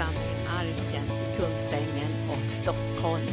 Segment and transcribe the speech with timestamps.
[0.00, 3.26] församling Arken i Kungsängen och Stockholm.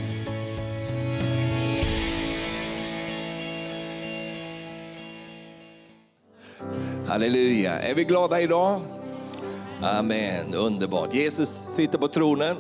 [7.08, 7.80] Halleluja.
[7.80, 8.82] Är vi glada idag?
[9.82, 11.14] Amen, underbart.
[11.14, 12.58] Jesus sitter på tronen.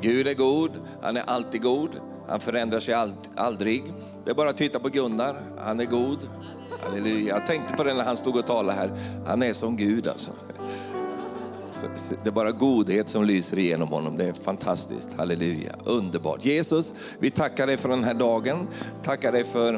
[0.00, 0.70] Gud är god,
[1.02, 1.90] han är alltid god.
[2.28, 2.94] Han förändrar sig
[3.36, 3.84] aldrig.
[4.24, 6.18] Det är bara att titta på Gunnar, han är god.
[6.82, 7.28] Halleluja.
[7.28, 8.90] Jag tänkte på det när han stod och talade här.
[9.26, 10.30] Han är som Gud alltså.
[12.22, 14.16] Det är bara godhet som lyser igenom honom.
[14.16, 15.08] Det är fantastiskt.
[15.16, 15.72] Halleluja.
[15.84, 16.44] Underbart.
[16.44, 18.68] Jesus, vi tackar dig för den här dagen.
[19.02, 19.74] Tackar dig för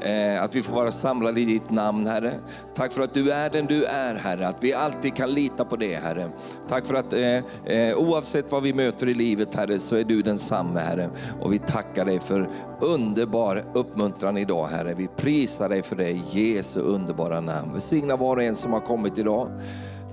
[0.00, 2.32] eh, att vi får vara samlade i ditt namn, Herre.
[2.74, 4.48] Tack för att du är den du är, Herre.
[4.48, 6.30] Att vi alltid kan lita på det, Herre.
[6.68, 10.22] Tack för att eh, eh, oavsett vad vi möter i livet, Herre, så är du
[10.22, 11.10] densamme, Herre.
[11.40, 12.48] Och vi tackar dig för
[12.80, 14.94] underbar uppmuntran idag, Herre.
[14.94, 17.72] Vi prisar dig för det i Jesu underbara namn.
[17.72, 19.50] Välsigna var och en som har kommit idag.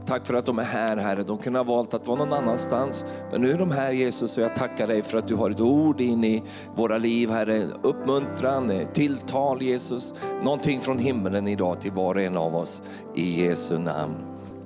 [0.08, 1.24] Tack för att de är här Herre.
[1.24, 3.06] De kunde ha valt att vara någon annanstans.
[3.32, 5.60] Men nu är de här Jesus och jag tackar dig för att du har ett
[5.60, 6.44] ord in i
[6.76, 7.64] våra liv Herre.
[7.84, 10.14] Uppmuntran, tilltal Jesus.
[10.44, 12.82] Någonting från himlen idag till var och en av oss.
[13.16, 14.16] I Jesu namn.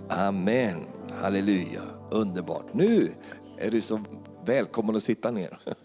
[0.09, 0.75] Amen.
[1.22, 1.81] Halleluja.
[2.12, 2.73] Underbart.
[2.73, 3.12] Nu
[3.58, 4.03] är du så
[4.45, 5.58] välkommen att sitta ner.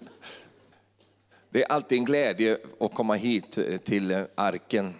[1.50, 4.94] Det är alltid en glädje att komma hit till arken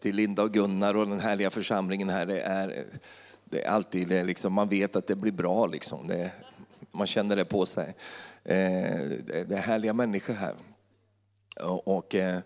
[0.00, 2.26] till Linda och Gunnar och den härliga församlingen här.
[2.26, 2.84] Det är
[3.50, 5.66] det är alltid det, liksom, man vet att det blir bra.
[5.66, 6.06] Liksom.
[6.06, 6.32] Det,
[6.94, 7.94] man känner det på sig.
[8.44, 10.54] Eh, det, det är härliga människor här.
[11.62, 12.40] Och, och eh,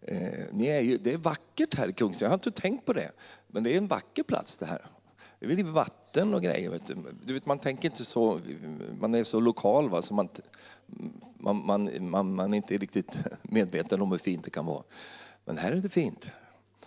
[0.00, 2.92] eh, ni är ju, det är vackert här i Kungsängen, jag har inte tänkt på
[2.92, 3.10] det.
[3.46, 4.86] Men det är en vacker plats det här.
[5.40, 6.70] Det är väl vatten och grejer.
[6.70, 6.96] Vet du.
[7.24, 7.34] du.
[7.34, 8.40] vet, man tänker inte så,
[9.00, 10.28] man är så lokal va, så man,
[11.38, 14.82] man, man, man, man är inte riktigt medveten om hur fint det kan vara.
[15.44, 16.30] Men här är det fint.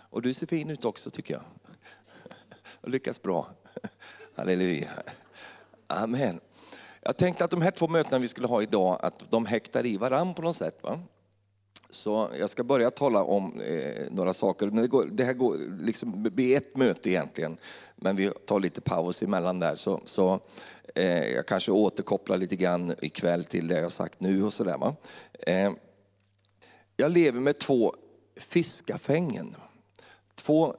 [0.00, 1.42] Och du ser fin ut också tycker jag.
[2.80, 3.46] Och lyckas bra.
[4.36, 4.90] Halleluja.
[5.86, 6.40] Amen.
[7.00, 9.96] Jag tänkte att de här två mötena vi skulle ha idag, att de häktar i
[9.96, 10.78] varandra på något sätt.
[10.82, 11.00] Va?
[11.90, 14.66] Så jag ska börja tala om eh, några saker.
[14.66, 17.56] Det, går, det här går liksom blir ett möte egentligen,
[17.96, 19.74] men vi tar lite paus emellan där.
[19.74, 20.40] Så, så
[20.94, 24.94] eh, jag kanske återkopplar lite grann ikväll till det jag sagt nu och sådär.
[25.46, 25.72] Eh,
[26.96, 27.94] jag lever med två
[28.36, 29.56] fiskafängen.
[30.34, 30.74] Två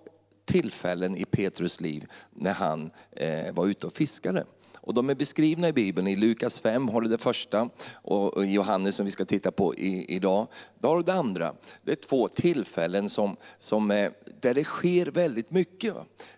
[0.45, 2.05] tillfällen i Petrus liv
[2.35, 4.45] när han eh, var ute och fiskade.
[4.85, 6.07] Och de är beskrivna i Bibeln.
[6.07, 9.75] I Lukas 5 har du det första och i Johannes som vi ska titta på
[9.75, 10.47] i, idag,
[10.79, 11.53] då har du det andra.
[11.83, 14.11] Det är två tillfällen som, som, eh,
[14.41, 15.95] där det sker väldigt mycket.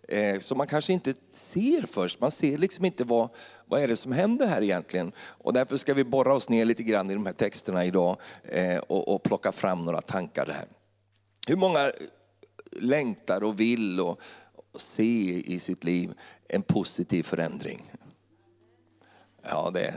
[0.08, 2.22] Eh, som man kanske inte ser först.
[2.22, 3.30] Man ser liksom inte vad,
[3.66, 5.12] vad är det som händer här egentligen.
[5.18, 8.78] Och därför ska vi borra oss ner lite grann i de här texterna idag eh,
[8.78, 10.66] och, och plocka fram några tankar där.
[11.48, 11.92] Hur många
[12.80, 14.22] längtar och vill och,
[14.72, 16.14] och se i sitt liv
[16.48, 17.92] en positiv förändring.
[19.50, 19.94] Ja, det,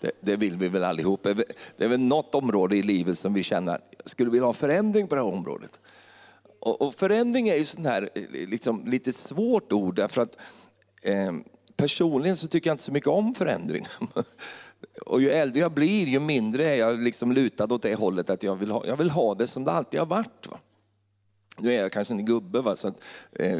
[0.00, 1.22] det, det, vill vi väl allihop.
[1.76, 5.08] Det är väl något område i livet som vi känner att skulle vilja ha förändring
[5.08, 5.80] på det här området.
[6.60, 8.08] Och, och förändring är ju sån här,
[8.46, 10.36] liksom, lite svårt ord därför att
[11.02, 11.32] eh,
[11.76, 13.86] personligen så tycker jag inte så mycket om förändring.
[15.06, 18.42] Och ju äldre jag blir, ju mindre är jag liksom lutad åt det hållet att
[18.42, 20.46] jag vill ha, jag vill ha det som det alltid har varit.
[20.50, 20.58] Va?
[21.60, 22.76] Nu är jag kanske en gubbe, va?
[22.76, 23.58] Så att, eh,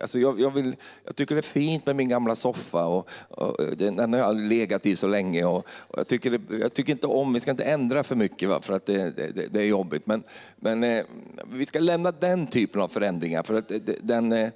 [0.00, 2.86] alltså jag, jag, vill, jag tycker det är fint med min gamla soffa.
[2.86, 5.44] Och, och eh, den har jag legat i så länge.
[5.44, 8.48] Och, och jag, tycker det, jag tycker inte om, vi ska inte ändra för mycket
[8.48, 8.60] va?
[8.60, 10.06] för att det, det, det är jobbigt.
[10.06, 10.22] Men,
[10.56, 11.04] men eh,
[11.52, 13.42] vi ska lämna den typen av förändringar.
[13.42, 14.48] För att eh, den eh,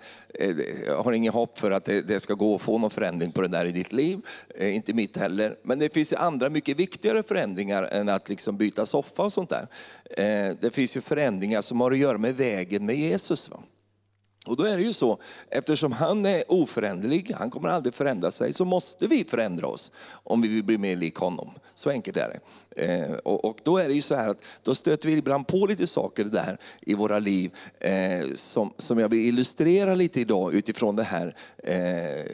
[0.86, 3.42] jag har ingen hopp för att det, det, ska gå att få någon förändring på
[3.42, 4.20] det där i ditt liv.
[4.58, 5.56] Eh, inte mitt heller.
[5.62, 9.50] Men det finns ju andra mycket viktigare förändringar än att liksom byta soffa och sånt
[9.50, 9.68] där.
[10.10, 13.50] Eh, det finns ju förändringar som har att göra med vägen vägen med Jesus.
[13.50, 13.62] Va?
[14.46, 15.18] Och då är det ju så,
[15.50, 19.90] eftersom han är oföränderlig, han kommer aldrig förändra sig, så måste vi förändra oss
[20.24, 21.50] om vi vill bli mer lik honom.
[21.74, 22.40] Så enkelt är det.
[22.84, 25.66] Eh, och, och, då är det ju så här att då stöter vi ibland på
[25.66, 27.50] lite saker där i våra liv
[27.80, 32.24] eh, som, som jag vill illustrera lite idag utifrån det här eh,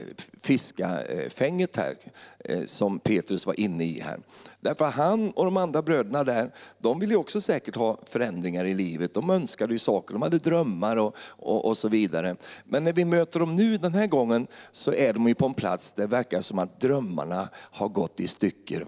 [0.42, 2.12] fiskafänget här eh,
[2.44, 4.20] Eh, som Petrus var inne i här.
[4.60, 8.74] Därför han och de andra bröderna där, de ville ju också säkert ha förändringar i
[8.74, 9.14] livet.
[9.14, 12.36] De önskade ju saker, de hade drömmar och, och, och, så vidare.
[12.64, 15.54] Men när vi möter dem nu den här gången så är de ju på en
[15.54, 18.86] plats där det verkar som att drömmarna har gått i stycken.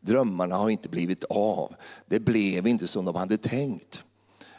[0.00, 1.74] Drömmarna har inte blivit av.
[2.06, 4.04] Det blev inte som de hade tänkt.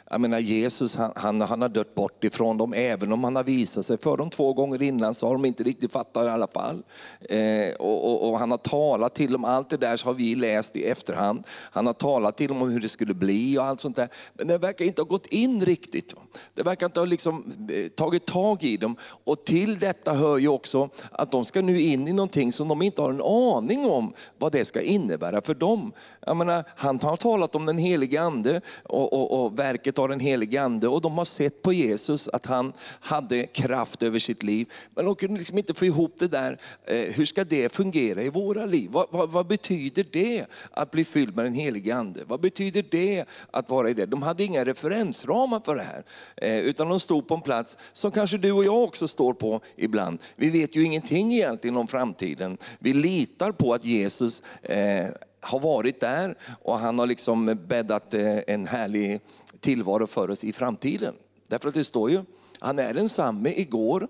[0.09, 3.43] Jag menar Jesus han, han, han har dött bort ifrån dem, även om han har
[3.43, 6.47] visat sig för dem två gånger innan så har de inte riktigt fattat i alla
[6.47, 6.83] fall.
[7.21, 10.75] Eh, och, och, och, han har talat till dem, allt det där har vi läst
[10.75, 11.43] i efterhand.
[11.49, 14.09] Han har talat till dem om hur det skulle bli och allt sånt där.
[14.33, 16.13] Men det verkar inte ha gått in riktigt.
[16.53, 18.95] Det verkar inte ha liksom, eh, tagit tag i dem.
[19.23, 22.81] Och till detta hör ju också att de ska nu in i någonting som de
[22.81, 25.91] inte har en aning om vad det ska innebära för dem.
[26.25, 29.59] Jag menar, han har talat om den helige ande och, och, och
[29.99, 34.19] av den helige ande och de har sett på Jesus att han hade kraft över
[34.19, 34.71] sitt liv.
[34.95, 38.29] Men de kunde liksom inte få ihop det där, eh, hur ska det fungera i
[38.29, 38.89] våra liv?
[38.91, 42.19] Vad, vad, vad, betyder det att bli fylld med den helige ande?
[42.27, 44.05] Vad betyder det att vara i det?
[44.05, 46.03] De hade inga referensramar för det här,
[46.35, 49.61] eh, utan de stod på en plats som kanske du och jag också står på
[49.75, 50.19] ibland.
[50.35, 52.57] Vi vet ju ingenting egentligen om framtiden.
[52.79, 55.07] Vi litar på att Jesus eh,
[55.41, 59.19] har varit där och han har liksom bäddat eh, en härlig
[59.59, 61.15] tillvaro för oss i framtiden.
[61.47, 62.23] Därför att det står ju,
[62.59, 64.07] han är densamme igår,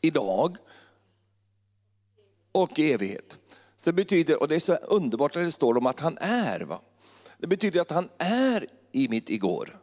[0.00, 0.56] idag
[2.52, 3.38] och i evighet.
[3.76, 6.60] Så det betyder, och det är så underbart när det står om att han är.
[6.60, 6.80] Va?
[7.38, 9.80] Det betyder att han är i mitt igår.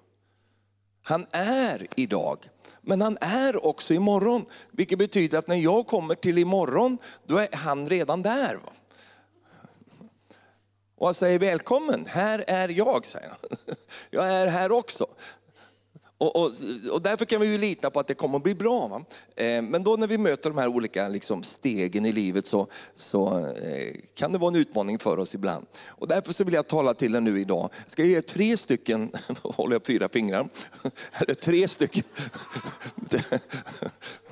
[1.04, 2.38] Han är idag,
[2.82, 4.46] men han är också imorgon.
[4.72, 6.98] Vilket betyder att när jag kommer till imorgon,
[7.28, 8.56] då är han redan där.
[8.56, 8.74] Va?
[11.04, 13.76] Och han säger välkommen, här är jag, säger han.
[14.10, 15.08] Jag är här också.
[16.18, 16.52] Och, och,
[16.92, 19.02] och, därför kan vi ju lita på att det kommer att bli bra.
[19.36, 23.40] Eh, men då när vi möter de här olika liksom, stegen i livet så, så
[23.40, 25.66] eh, kan det vara en utmaning för oss ibland.
[25.88, 27.70] Och därför så vill jag tala till er nu idag.
[27.84, 29.12] Jag ska ge er tre stycken,
[29.44, 30.50] håller jag fyra fingrar,
[31.14, 32.04] eller tre stycken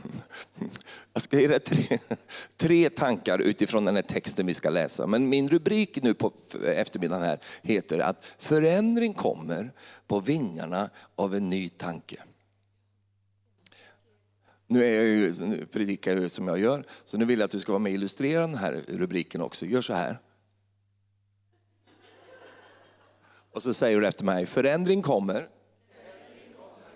[1.14, 2.00] Jag ska ge dig tre,
[2.58, 5.08] tre tankar utifrån den här texten vi ska läsa.
[5.08, 6.34] Men min rubrik nu på
[6.66, 9.72] eftermiddagen här heter att förändring kommer
[10.08, 12.18] på vingarna av en ny tanke.
[14.68, 17.52] Nu, är jag ju, nu predikar jag som jag gör, så nu vill jag att
[17.52, 19.66] du ska vara med och illustrera den här rubriken också.
[19.66, 20.20] Gör så här.
[23.54, 25.50] Och så säger du efter mig, förändring kommer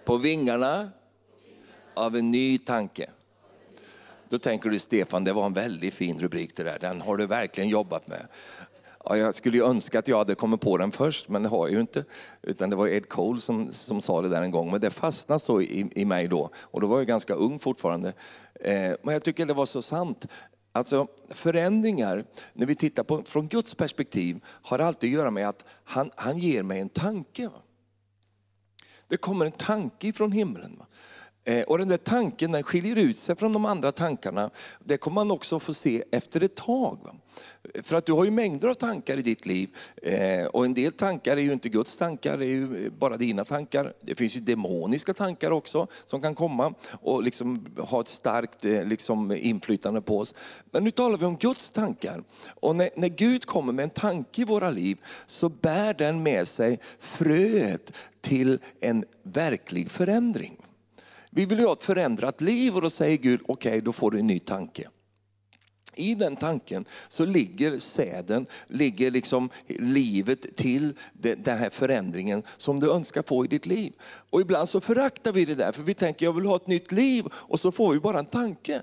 [0.05, 0.89] på vingarna
[1.95, 3.09] av en ny tanke.
[4.29, 6.79] Då tänker du Stefan, det var en väldigt fin rubrik det där.
[6.79, 8.27] Den har du verkligen jobbat med.
[9.05, 11.67] Ja, jag skulle ju önska att jag hade kommit på den först, men det har
[11.67, 12.05] jag ju inte.
[12.41, 14.71] Utan det var Ed Cole som, som sa det där en gång.
[14.71, 16.49] Men det fastnade så i, i mig då.
[16.55, 18.13] Och då var jag ganska ung fortfarande.
[18.53, 20.27] Eh, men jag tycker det var så sant.
[20.71, 25.65] Alltså förändringar, när vi tittar på från Guds perspektiv, har alltid att göra med att
[25.83, 27.49] han, han ger mig en tanke.
[29.07, 30.81] Det kommer en tanke från himlen.
[31.47, 34.49] Eh, och den där tanken den skiljer ut sig från de andra tankarna.
[34.79, 36.99] Det kommer man också få se efter ett tag.
[37.83, 39.69] För att du har ju mängder av tankar i ditt liv.
[40.01, 43.17] Eh, och en del tankar är ju inte Guds tankar, det är ju eh, bara
[43.17, 43.93] dina tankar.
[44.01, 49.31] Det finns ju demoniska tankar också som kan komma och liksom ha ett starkt liksom,
[49.31, 50.33] inflytande på oss.
[50.71, 52.23] Men nu talar vi om Guds tankar.
[52.49, 56.47] Och när, när Gud kommer med en tanke i våra liv så bär den med
[56.47, 60.64] sig fröet till en verklig förändring.
[61.35, 64.11] Vi vill ju ha ett förändrat liv och då säger Gud, okej okay, då får
[64.11, 64.87] du en ny tanke.
[65.95, 70.93] I den tanken så ligger säden, ligger liksom livet till
[71.23, 73.93] den här förändringen som du önskar få i ditt liv.
[74.29, 76.91] Och ibland så föraktar vi det där, för vi tänker jag vill ha ett nytt
[76.91, 78.81] liv och så får vi bara en tanke.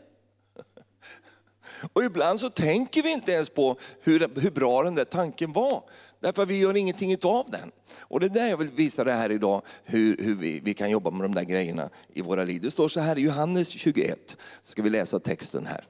[1.93, 5.83] Och ibland så tänker vi inte ens på hur, hur bra den där tanken var.
[6.21, 7.73] Därför att vi gör ingenting av den.
[8.01, 10.91] Och det är där jag vill visa det här idag, hur, hur vi, vi, kan
[10.91, 12.63] jobba med de där grejerna i våra liv.
[12.63, 15.85] Det står så här i Johannes 21, ska vi läsa texten här.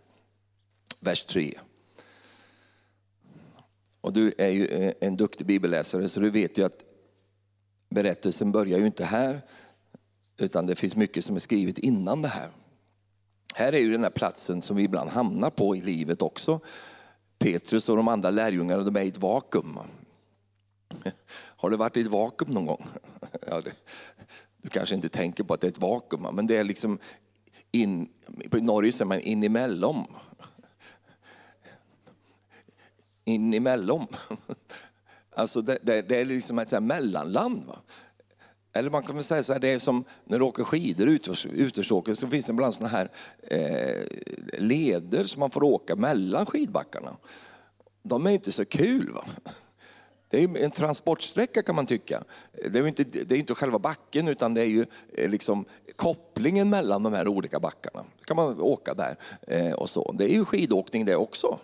[1.01, 1.59] Vers 3.
[4.01, 6.85] Och du är ju eh, en duktig bibelläsare så du vet ju att
[7.91, 9.41] berättelsen börjar ju inte här,
[10.39, 12.51] utan det finns mycket som är skrivet innan det här.
[13.55, 16.61] Här är ju den här platsen som vi ibland hamnar på i livet också.
[17.39, 19.79] Petrus och de andra lärjungarna de är i ett vakuum.
[21.35, 22.87] Har du varit i ett vakuum någon gång?
[23.47, 23.63] Ja,
[24.63, 26.99] du kanske inte tänker på att det är ett vakuum, men det är liksom
[27.73, 28.09] in,
[28.51, 30.07] på Norge säger man in emellan.
[33.25, 34.07] In emellan.
[35.35, 37.65] Alltså det, det, det är liksom ett mellanland.
[37.65, 37.79] Va?
[38.73, 41.09] Eller man kan väl säga så här, det är som när du åker skidor
[41.53, 43.11] utförsåker så finns det ibland sådana här
[43.43, 44.07] eh,
[44.59, 47.17] leder som man får åka mellan skidbackarna.
[48.03, 49.11] De är inte så kul.
[49.11, 49.25] Va?
[50.29, 52.25] Det är en transportsträcka kan man tycka.
[52.71, 55.65] Det är inte, det är inte själva backen utan det är ju eh, liksom
[55.97, 58.05] kopplingen mellan de här olika backarna.
[58.19, 60.13] Då kan man åka där eh, och så.
[60.13, 61.59] Det är ju skidåkning det också.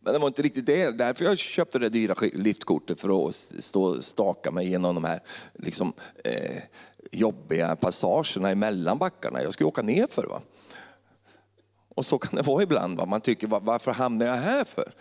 [0.00, 0.98] Men det var inte riktigt det.
[0.98, 5.20] Därför jag köpte det dyra liftkortet för att stå och staka mig genom de här
[5.54, 5.92] liksom,
[6.24, 6.62] eh,
[7.12, 9.42] jobbiga passagerna emellan backarna.
[9.42, 10.40] Jag skulle åka ner för va.
[11.94, 12.98] Och så kan det vara ibland.
[12.98, 13.06] Va?
[13.06, 14.92] Man tycker, varför hamnar jag här för?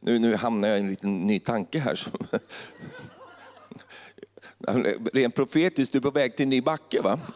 [0.00, 2.08] Nu, nu hamnar jag i en liten ny tanke här.
[5.12, 7.20] Rent profetiskt, du är på väg till en ny backe va?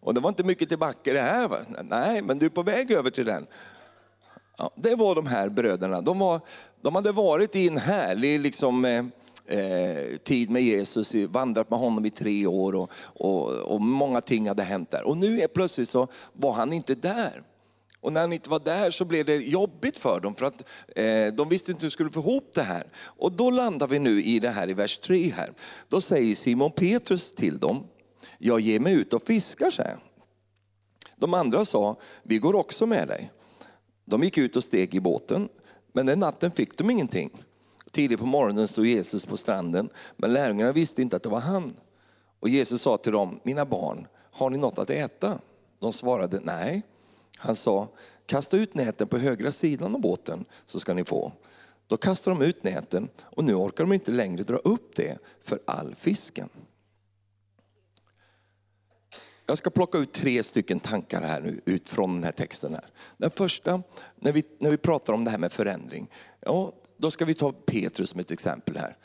[0.00, 1.58] Och det var inte mycket till backe det här va?
[1.84, 3.46] Nej, men du är på väg över till den.
[4.60, 6.00] Ja, det var de här bröderna.
[6.00, 6.40] De, var,
[6.82, 9.04] de hade varit i en härlig liksom, eh,
[9.46, 14.48] eh tid med Jesus, vandrat med honom i tre år och, och, och många ting
[14.48, 15.06] hade hänt där.
[15.06, 17.42] Och nu är plötsligt så var han inte där.
[18.00, 21.26] Och när han inte var där så blev det jobbigt för dem för att eh,
[21.34, 22.86] de visste inte hur de skulle få ihop det här.
[23.04, 25.52] Och då landar vi nu i det här i vers 3 här.
[25.88, 27.86] Då säger Simon Petrus till dem,
[28.38, 29.98] jag ger mig ut och fiskar, säger
[31.16, 33.30] De andra sa, vi går också med dig.
[34.10, 35.48] De gick ut och steg i båten,
[35.92, 37.30] men den natten fick de ingenting.
[37.90, 41.74] Tidigt på morgonen stod Jesus på stranden, men lärjungarna visste inte att det var han.
[42.40, 45.38] Och Jesus sa till dem, mina barn, har ni något att äta?
[45.78, 46.82] De svarade nej.
[47.36, 47.88] Han sa,
[48.26, 51.32] kasta ut näten på högra sidan av båten så ska ni få.
[51.86, 55.60] Då kastade de ut näten och nu orkar de inte längre dra upp det för
[55.64, 56.48] all fisken.
[59.50, 62.74] Jag ska plocka ut tre stycken tankar här nu utifrån den här texten.
[62.74, 62.84] Här.
[63.16, 63.82] Den första,
[64.16, 67.52] när vi, när vi pratar om det här med förändring, ja, då ska vi ta
[67.52, 68.96] Petrus som ett exempel här.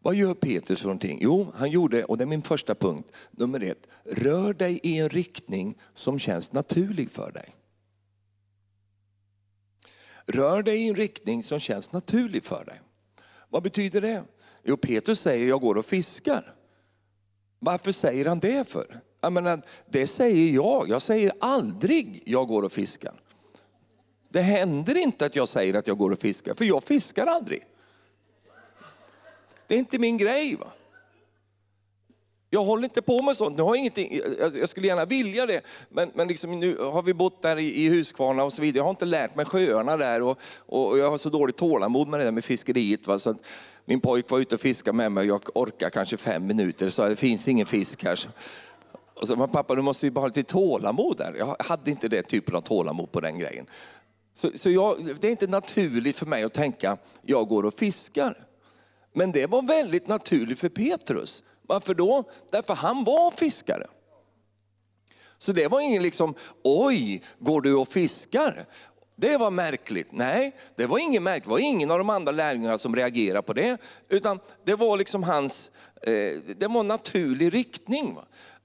[0.00, 1.18] Vad gör Petrus för någonting?
[1.22, 5.08] Jo, han gjorde, och det är min första punkt, nummer ett, rör dig i en
[5.08, 7.54] riktning som känns naturlig för dig.
[10.26, 12.80] Rör dig i en riktning som känns naturlig för dig.
[13.48, 14.24] Vad betyder det?
[14.64, 16.54] Jo, Petrus säger, jag går och fiskar.
[17.58, 19.00] Varför säger han det för?
[19.20, 23.14] Jag menar, det säger jag, jag säger aldrig jag går och fiskar.
[24.28, 27.64] Det händer inte att jag säger att jag går och fiskar, för jag fiskar aldrig.
[29.66, 30.56] Det är inte min grej.
[30.56, 30.66] Va?
[32.50, 33.56] Jag håller inte på med sånt.
[33.56, 37.42] Nu har jag, jag skulle gärna vilja det, men, men liksom, nu har vi bott
[37.42, 38.78] där i, i Huskvarna och så vidare.
[38.78, 42.20] Jag har inte lärt mig sjöarna där och, och jag har så dåligt tålamod med
[42.20, 43.06] det där med fiskeriet.
[43.06, 43.18] Va?
[43.18, 43.34] Så
[43.84, 47.08] min pojk var ute och fiskade med mig och jag orkar kanske fem minuter, så
[47.08, 48.16] det finns ingen fisk här.
[48.16, 48.28] Så,
[49.20, 51.34] och så, men pappa du måste ju bara ha lite tålamod där.
[51.38, 53.66] Jag hade inte det typen av tålamod på den grejen.
[54.32, 58.46] Så, så jag, det är inte naturligt för mig att tänka, jag går och fiskar.
[59.14, 61.42] Men det var väldigt naturligt för Petrus.
[61.62, 62.24] Varför då?
[62.50, 63.86] Därför han var fiskare.
[65.38, 66.34] Så det var ingen liksom,
[66.64, 68.66] oj, går du och fiskar?
[69.16, 70.08] Det var märkligt.
[70.12, 71.44] Nej, det var inget märkligt.
[71.44, 73.80] Det var ingen av de andra lärjungarna som reagerade på det.
[74.08, 75.70] Utan det var liksom hans,
[76.02, 78.18] eh, det var en naturlig riktning.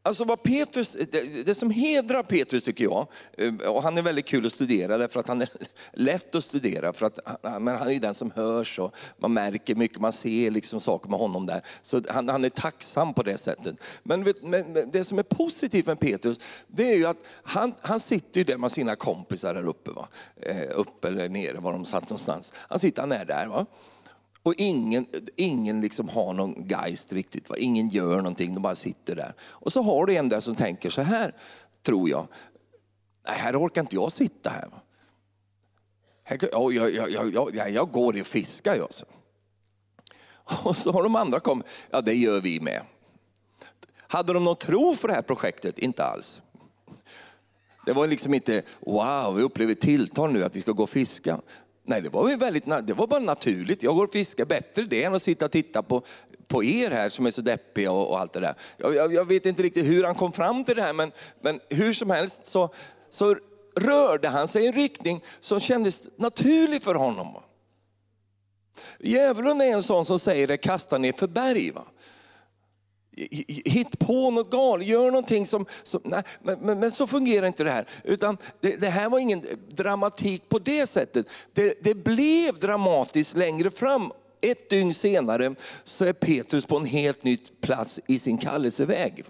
[0.05, 3.07] Alltså vad Petrus, det, det, som hedrar Petrus tycker jag,
[3.37, 5.49] eh, och han är väldigt kul att studera därför att han är
[5.93, 7.19] lätt att studera, för att
[7.61, 11.19] men han är den som hörs och man märker mycket, man ser liksom saker med
[11.19, 11.61] honom där.
[11.81, 13.75] Så han, han är tacksam på det sättet.
[14.03, 18.39] Men, men, det som är positivt med Petrus, det är ju att han, han sitter
[18.39, 20.07] ju där med sina kompisar där uppe, va?
[20.41, 22.53] Eh, uppe eller nere var de satt någonstans.
[22.55, 23.47] Han sitter, han är där.
[23.47, 23.65] Va?
[24.43, 27.49] Och ingen, ingen liksom har någon geist riktigt.
[27.49, 27.55] Va?
[27.57, 29.33] Ingen gör någonting, de bara sitter där.
[29.41, 31.35] Och så har du en där som tänker så här,
[31.85, 32.27] tror jag.
[33.27, 34.67] Nej, här orkar inte jag sitta här.
[34.71, 34.81] Va?
[36.23, 38.93] här jag, jag, jag, jag, jag går och fiskar jag.
[38.93, 39.05] Så.
[40.69, 42.81] Och så har de andra kommit, ja det gör vi med.
[43.97, 45.79] Hade de någon tro för det här projektet?
[45.79, 46.41] Inte alls.
[47.85, 51.41] Det var liksom inte, wow, vi upplever tilltal nu att vi ska gå och fiska.
[51.85, 53.83] Nej, det var, väldigt, det var bara naturligt.
[53.83, 56.03] Jag går och fiskar bättre det än att sitta och titta på,
[56.47, 58.55] på er här som är så deppiga och, och allt det där.
[58.77, 61.11] Jag, jag, jag, vet inte riktigt hur han kom fram till det här, men,
[61.41, 62.73] men hur som helst så,
[63.09, 63.37] så
[63.75, 67.27] rörde han sig i en riktning som kändes naturlig för honom.
[68.99, 71.71] Djävulen är en sån som säger det, kasta ner för berg.
[71.71, 71.85] Va?
[73.65, 75.65] Hitt på något galet, gör någonting som...
[75.83, 77.87] som nej, men, men, men, så fungerar inte det här.
[78.03, 81.25] Utan det, det, här var ingen dramatik på det sättet.
[81.53, 84.11] Det, det blev dramatiskt längre fram.
[84.41, 89.23] Ett dygn senare så är Petrus på en helt ny plats i sin kallelseväg.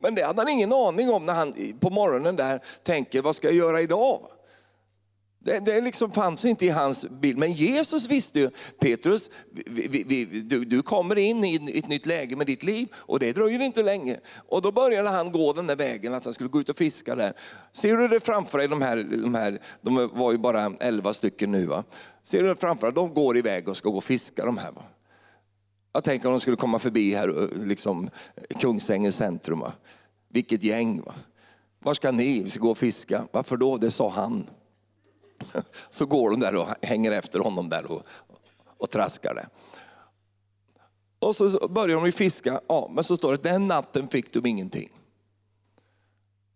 [0.00, 3.46] Men det hade han ingen aning om när han på morgonen där tänker, vad ska
[3.46, 4.20] jag göra idag?
[5.48, 7.38] Det, det liksom fanns inte i hans bild.
[7.38, 8.50] Men Jesus visste ju,
[8.80, 9.30] Petrus,
[9.66, 13.32] vi, vi, du, du, kommer in i ett nytt läge med ditt liv och det
[13.32, 14.16] dröjer inte länge.
[14.48, 17.14] Och då började han gå den där vägen, att han skulle gå ut och fiska
[17.14, 17.32] där.
[17.72, 21.52] Ser du det framför dig, de här, de här de var ju bara elva stycken
[21.52, 21.66] nu.
[21.66, 21.84] Va?
[22.22, 24.72] Ser du det framför dig, de går iväg och ska gå och fiska de här.
[24.72, 24.82] Va?
[25.92, 28.10] Jag tänker om de skulle komma förbi här, eh, liksom
[28.60, 29.60] Kungsängens centrum.
[29.60, 29.72] Va?
[30.28, 31.02] Vilket gäng.
[31.02, 31.14] Va?
[31.84, 32.42] Var ska ni?
[32.42, 33.24] Vi ska gå och fiska.
[33.32, 33.76] Varför då?
[33.76, 34.46] Det sa han.
[35.90, 38.02] Så går de där och hänger efter honom där och,
[38.78, 39.48] och traskar det.
[41.18, 44.90] Och så börjar de fiska, ja, men så står det den natten fick de ingenting.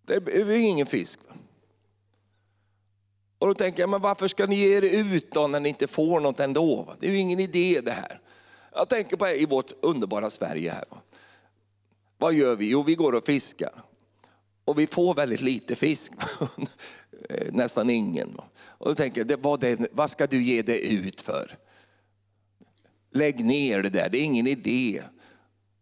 [0.07, 1.19] Det är ingen fisk.
[3.39, 5.87] Och då tänker jag, men varför ska ni ge er ut då när ni inte
[5.87, 6.95] får något ändå?
[7.01, 8.21] Det är ju ingen idé det här.
[8.75, 10.85] Jag tänker på i vårt underbara Sverige här.
[12.19, 12.71] Vad gör vi?
[12.71, 13.85] Jo, vi går och fiskar.
[14.65, 16.13] Och vi får väldigt lite fisk.
[17.51, 18.37] Nästan ingen.
[18.55, 21.59] Och då tänker jag, vad, det, vad ska du ge dig ut för?
[23.15, 25.03] Lägg ner det där, det är ingen idé.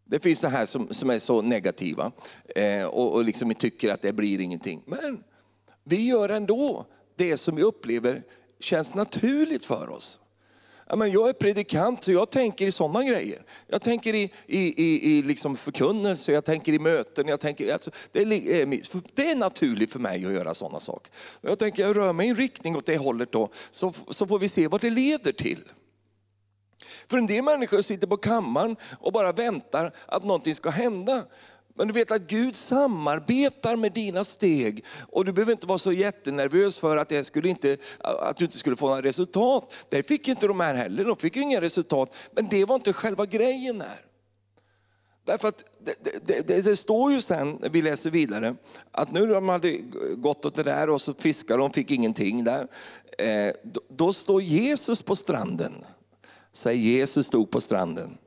[0.04, 2.12] Det finns det här som, som är så negativa
[2.56, 4.82] eh, och, och liksom tycker att det blir ingenting.
[4.86, 5.22] Men
[5.84, 8.22] vi gör ändå det som vi upplever
[8.60, 10.19] känns naturligt för oss
[10.90, 13.42] jag är predikant så jag tänker i sådana grejer.
[13.66, 17.28] Jag tänker i, i, i, i liksom förkunnelse, jag tänker i möten.
[17.28, 21.12] Jag tänker, alltså, det, är, det är naturligt för mig att göra sådana saker.
[21.40, 24.38] Jag tänker jag rör mig i en riktning åt det hållet då, så, så får
[24.38, 25.64] vi se vad det leder till.
[27.06, 31.24] För en del människor sitter på kammaren och bara väntar att någonting ska hända.
[31.74, 35.92] Men du vet att Gud samarbetar med dina steg och du behöver inte vara så
[35.92, 39.74] jättenervös för att, det skulle inte, att du inte skulle få några resultat.
[39.88, 42.14] Det fick inte de här heller, de fick ju inga resultat.
[42.32, 44.00] Men det var inte själva grejen här.
[45.24, 45.94] Därför att det,
[46.26, 48.56] det, det, det, står ju sen, när vi läser vidare,
[48.90, 49.78] att nu när de hade
[50.16, 52.68] gått åt det där och så fiskade de, fick ingenting där.
[53.18, 55.72] Eh, då, då står Jesus på stranden.
[56.52, 58.18] Säg Jesus stod på stranden.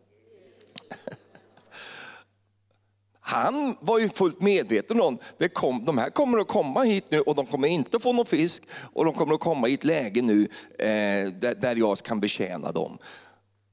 [3.26, 7.22] Han var ju fullt medveten om att kom, de här kommer att komma hit nu
[7.22, 8.64] och de kommer inte få någon fisk
[8.94, 10.42] och de kommer att komma i ett läge nu
[10.80, 12.98] eh, där, där jag kan betjäna dem.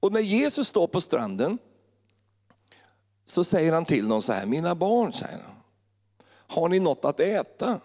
[0.01, 1.59] Och när Jesus står på stranden
[3.25, 5.57] så säger han till dem så här, mina barn, säger han,
[6.47, 7.81] har ni något att äta?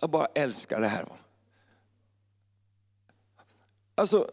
[0.00, 1.06] Jag bara älskar det här.
[3.94, 4.30] Alltså,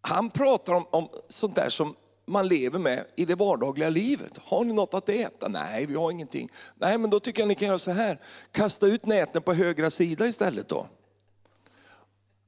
[0.00, 4.38] han pratar om, om sånt där som man lever med i det vardagliga livet.
[4.38, 5.48] Har ni något att äta?
[5.48, 6.50] Nej, vi har ingenting.
[6.74, 8.20] Nej, men då tycker jag ni kan göra så här.
[8.50, 10.88] Kasta ut näten på högra sida istället då.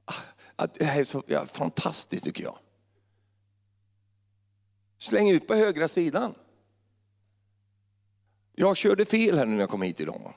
[0.05, 0.13] Ah,
[0.55, 2.57] att det här är så ja, fantastiskt tycker jag.
[4.97, 6.33] Släng ut på högra sidan.
[8.55, 10.33] Jag körde fel här när jag kom hit idag.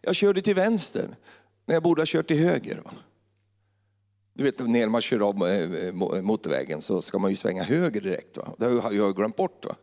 [0.00, 1.16] Jag körde till vänster
[1.64, 2.82] när jag borde ha kört till höger.
[4.36, 7.62] Du vet när man kör av eh, eh, eh, motorvägen så ska man ju svänga
[7.62, 8.36] höger direkt.
[8.36, 8.54] Va?
[8.58, 9.64] Det har jag glömt bort.
[9.64, 9.76] Va?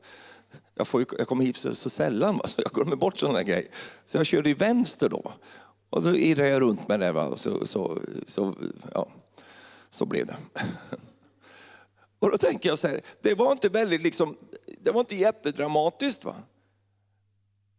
[0.76, 2.48] Jag, får ju, jag kommer hit så, så sällan va?
[2.48, 3.68] så jag glömmer bort sådana grejer.
[4.06, 5.32] Så jag körde i vänster då.
[5.90, 7.12] Och så irrade jag runt med det.
[7.12, 7.28] Va?
[7.28, 8.56] Och så, så, så,
[8.94, 9.08] ja,
[9.90, 10.38] så blev det.
[12.20, 14.38] Och då tänker jag så här, det var inte väldigt liksom,
[14.80, 16.26] det var inte jättedramatiskt.
[16.26, 16.36] Va?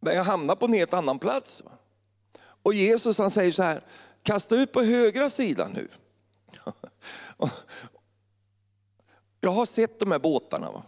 [0.01, 1.63] Men jag hamnade på en helt annan plats.
[1.65, 1.71] Va?
[2.63, 3.85] Och Jesus han säger så här,
[4.23, 5.89] kasta ut på högra sidan nu.
[9.41, 10.73] Jag har sett de här båtarna.
[10.73, 10.83] Va?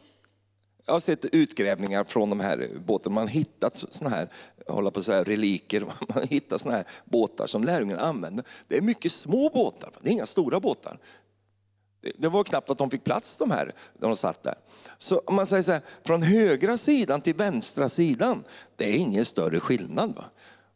[0.87, 3.15] Jag har sett utgrävningar från de här båtarna.
[3.15, 4.29] Man har hittat såna här,
[4.69, 8.43] hålla på så här, reliker, man har hittat såna här båtar som lärjungarna använde.
[8.69, 10.99] Det är mycket små båtar, det är inga stora båtar.
[12.19, 14.55] Det var knappt att de fick plats de här, när de satt där.
[14.99, 18.45] Så om man säger så här, från högra sidan till vänstra sidan,
[18.77, 20.17] det är ingen större skillnad.
[20.17, 20.25] Va?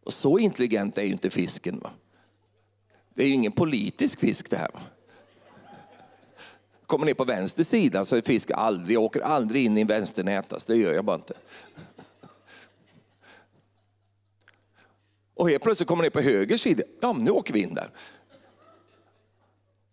[0.05, 1.79] Och så intelligent är ju inte fisken.
[1.79, 1.91] Va?
[3.15, 4.71] Det är ju ingen politisk fisk det här.
[4.75, 4.81] Va?
[6.89, 9.87] Kommer ner på vänster sida så är fisk aldrig, jag åker aldrig in i en
[9.87, 11.35] vänsternätas, alltså, det gör jag bara inte.
[15.35, 17.91] Och helt plötsligt kommer ner på höger sida, ja nu åker vi in där.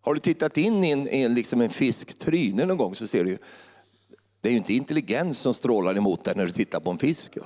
[0.02, 3.24] Har du tittat in i en, i en, liksom en fisktryne någon gång så ser
[3.24, 3.38] du ju
[4.42, 7.38] det är ju inte intelligens som strålar emot dig när du tittar på en fisk.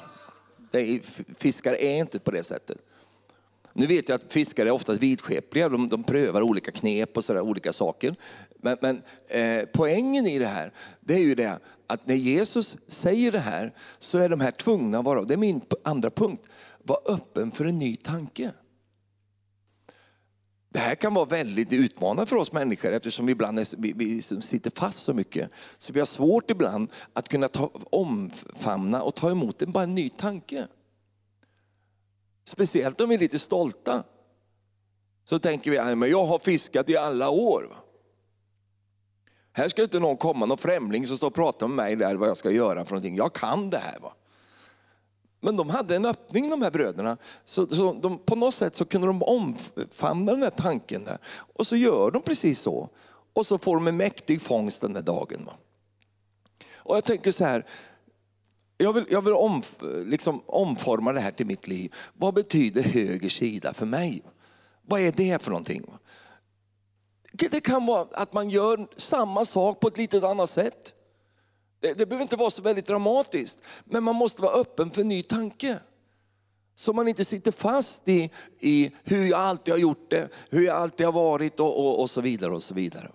[0.72, 1.00] Är,
[1.36, 2.78] fiskar är inte på det sättet.
[3.74, 7.42] Nu vet jag att fiskare är oftast vidskepliga, de, de prövar olika knep och sådär,
[7.42, 8.16] olika saker.
[8.62, 13.32] Men, men eh, poängen i det här, det är ju det att när Jesus säger
[13.32, 16.44] det här så är de här tvungna att vara, det är min andra punkt,
[16.84, 18.52] vara öppen för en ny tanke.
[20.72, 24.22] Det här kan vara väldigt utmanande för oss människor eftersom vi ibland är, vi, vi,
[24.22, 25.52] sitter fast så mycket.
[25.78, 29.96] Så vi har svårt ibland att kunna ta, omfamna och ta emot en, bara en
[29.96, 30.68] ny tanke.
[32.50, 34.04] Speciellt om vi är lite stolta.
[35.26, 37.76] Så tänker vi, men jag har fiskat i alla år.
[39.54, 42.30] Här ska inte någon komma, någon främling som står och pratar med mig där vad
[42.30, 43.16] jag ska göra för någonting.
[43.16, 44.00] Jag kan det här.
[44.00, 44.14] Va?
[45.40, 47.18] Men de hade en öppning de här bröderna.
[47.44, 51.18] Så, så de, på något sätt så kunde de omfamna den här tanken där.
[51.54, 52.90] Och så gör de precis så.
[53.34, 55.46] Och så får de en mäktig fångst den där dagen.
[55.46, 55.54] Va?
[56.76, 57.66] Och jag tänker så här,
[58.82, 59.64] jag vill, jag vill om,
[60.06, 61.96] liksom omforma det här till mitt liv.
[62.14, 64.24] Vad betyder höger sida för mig?
[64.88, 65.86] Vad är det för någonting?
[67.32, 70.94] Det kan vara att man gör samma sak på ett lite annat sätt.
[71.80, 75.24] Det, det behöver inte vara så väldigt dramatiskt, men man måste vara öppen för ny
[75.24, 75.80] tanke.
[76.76, 80.78] Så man inte sitter fast i, i hur jag alltid har gjort det, hur jag
[80.78, 82.52] alltid har varit och, och, och så vidare.
[82.52, 83.12] och så vidare.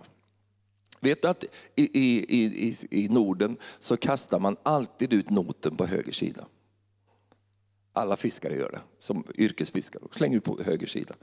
[1.05, 1.43] Vet du att
[1.75, 6.45] i, i, i, i Norden så kastar man alltid ut noten på höger sida.
[7.93, 10.03] Alla fiskare gör det, som yrkesfiskare.
[10.11, 11.15] Slänger ut på höger sida.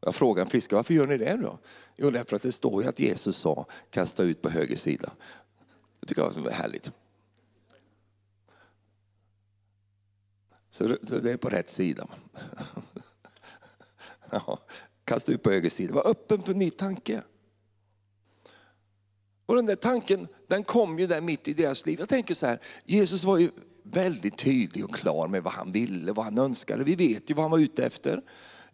[0.00, 1.58] Jag frågar en fiskare, varför gör ni det då?
[1.96, 5.12] Jo, därför att det står ju att Jesus sa, kasta ut på höger sida.
[6.00, 6.90] Det tycker jag var härligt.
[10.70, 12.08] Så det, så det är på rätt sida.
[14.30, 14.58] Ja,
[15.04, 15.94] kasta ut på höger sida.
[15.94, 17.22] Var öppen för ny tanke.
[19.46, 21.98] Och den där tanken, den kom ju där mitt i deras liv.
[21.98, 23.50] Jag tänker så här, Jesus var ju
[23.82, 26.84] väldigt tydlig och klar med vad han ville, vad han önskade.
[26.84, 28.22] Vi vet ju vad han var ute efter.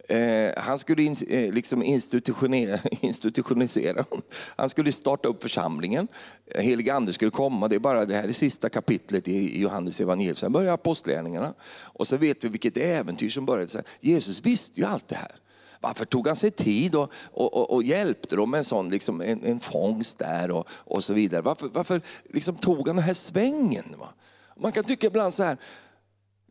[0.09, 4.05] Eh, han skulle in, eh, liksom institutionera, institutionalisera,
[4.55, 6.07] han skulle starta upp församlingen.
[6.55, 10.35] Helige ande skulle komma, det är bara det här är sista kapitlet i Johannes evangelium.
[10.35, 11.53] Sen börjar apostlagärningarna.
[11.83, 13.83] Och så vet vi vilket äventyr som började.
[13.99, 15.40] Jesus visste ju allt det här.
[15.81, 19.21] Varför tog han sig tid och, och, och, och hjälpte dem med en, sån, liksom,
[19.21, 21.41] en, en fångst där och, och så vidare?
[21.41, 23.95] Varför, varför liksom tog han den här svängen?
[23.99, 24.07] Va?
[24.57, 25.57] Man kan tycka ibland så här,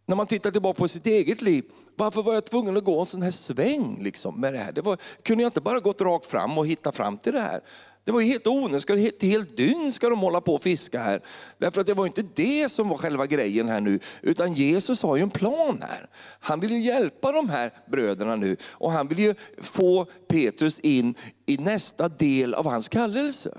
[0.06, 1.64] när man tittar tillbaka på sitt eget liv,
[1.96, 4.72] varför var jag tvungen att gå en sån här sväng liksom med det här?
[4.72, 7.60] Det var, kunde jag inte bara gått rakt fram och hitta fram till det här?
[8.04, 11.20] Det var ju helt onödigt, ett helt dygn ska de hålla på och fiska här.
[11.58, 15.16] Därför att det var inte det som var själva grejen här nu, utan Jesus har
[15.16, 16.10] ju en plan här.
[16.40, 21.14] Han vill ju hjälpa de här bröderna nu och han vill ju få Petrus in
[21.46, 23.58] i nästa del av hans kallelse.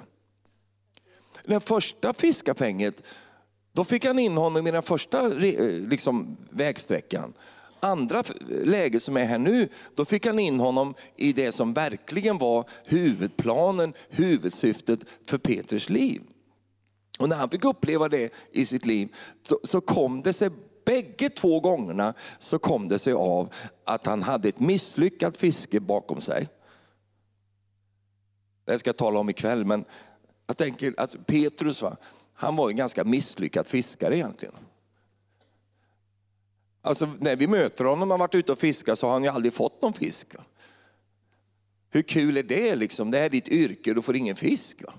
[1.45, 3.03] Det första fiskafänget,
[3.73, 7.33] då fick han in honom i den första liksom, vägsträckan.
[7.81, 8.23] Andra
[8.63, 12.69] läget som är här nu, då fick han in honom i det som verkligen var
[12.85, 16.21] huvudplanen, huvudsyftet för Petrus liv.
[17.19, 20.49] Och när han fick uppleva det i sitt liv så, så kom det sig
[20.85, 23.53] bägge två gångerna så kom det sig av
[23.85, 26.47] att han hade ett misslyckat fiske bakom sig.
[28.65, 29.85] Det ska jag tala om ikväll, men
[30.47, 31.97] jag tänker att Petrus, va,
[32.33, 34.55] han var en ganska misslyckad fiskare egentligen.
[36.81, 39.29] Alltså när vi möter honom, när han varit ute och fiskat, så har han ju
[39.29, 40.27] aldrig fått någon fisk.
[41.89, 43.11] Hur kul är det liksom?
[43.11, 44.83] Det är ditt yrke, du får ingen fisk.
[44.83, 44.93] Va?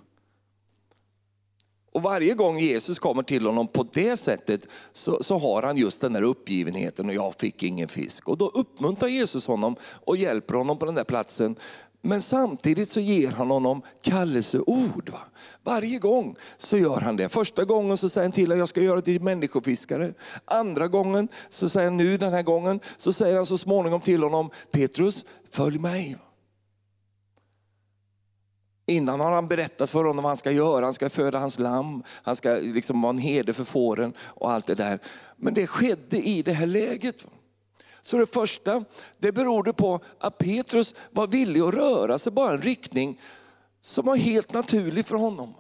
[1.92, 6.01] Och varje gång Jesus kommer till honom på det sättet så, så, har han just
[6.01, 8.29] den där uppgivenheten och jag fick ingen fisk.
[8.29, 11.57] Och då uppmuntrar Jesus honom och hjälper honom på den där platsen
[12.03, 15.11] men samtidigt så ger han honom kallelseord.
[15.11, 15.21] Va?
[15.62, 17.29] Varje gång så gör han det.
[17.29, 20.15] Första gången så säger han till att jag ska göra det till människofiskare.
[20.45, 24.23] Andra gången så säger han nu den här gången så säger han så småningom till
[24.23, 26.17] honom Petrus följ mig.
[28.87, 30.85] Innan har han berättat för honom vad han ska göra.
[30.85, 34.67] Han ska föda hans lamm, han ska liksom vara en herde för fåren och allt
[34.67, 34.99] det där.
[35.37, 37.27] Men det skedde i det här läget.
[38.03, 38.85] Så det första,
[39.19, 43.21] det berodde på att Petrus var villig att röra sig bara en riktning
[43.81, 45.55] som var helt naturlig för honom.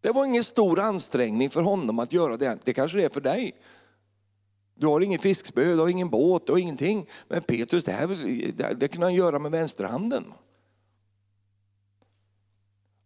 [0.00, 2.58] Det var ingen stor ansträngning för honom att göra det.
[2.64, 3.52] Det kanske det är för dig.
[4.74, 7.06] Du har ingen fiskspö, du har ingen båt, och ingenting.
[7.28, 8.06] Men Petrus, det, här,
[8.56, 10.24] det, det kunde han göra med vänsterhanden.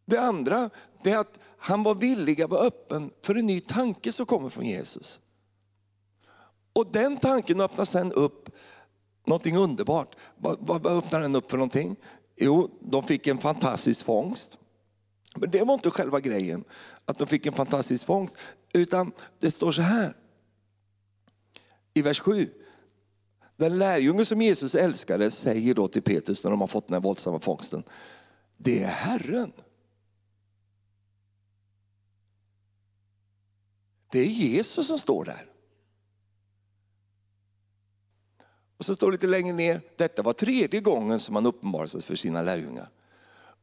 [0.07, 0.71] Det andra,
[1.03, 4.49] det är att han var villig att vara öppen för en ny tanke som kommer
[4.49, 5.21] från Jesus.
[6.75, 8.51] Och den tanken öppnar sen upp
[9.27, 10.17] någonting underbart.
[10.37, 11.97] Vad, vad öppnar den upp för någonting?
[12.37, 14.59] Jo, de fick en fantastisk fångst.
[15.37, 16.65] Men det var inte själva grejen,
[17.05, 18.37] att de fick en fantastisk fångst.
[18.73, 20.17] Utan det står så här
[21.95, 22.51] i vers 7.
[23.57, 27.01] Den lärjunge som Jesus älskade säger då till Petrus när de har fått den här
[27.01, 27.83] våldsamma fångsten.
[28.57, 29.53] Det är Herren.
[34.11, 35.51] Det är Jesus som står där.
[38.74, 42.03] Och så står det lite längre ner, detta var tredje gången som han uppenbarade sig
[42.03, 42.89] för sina lärjungar.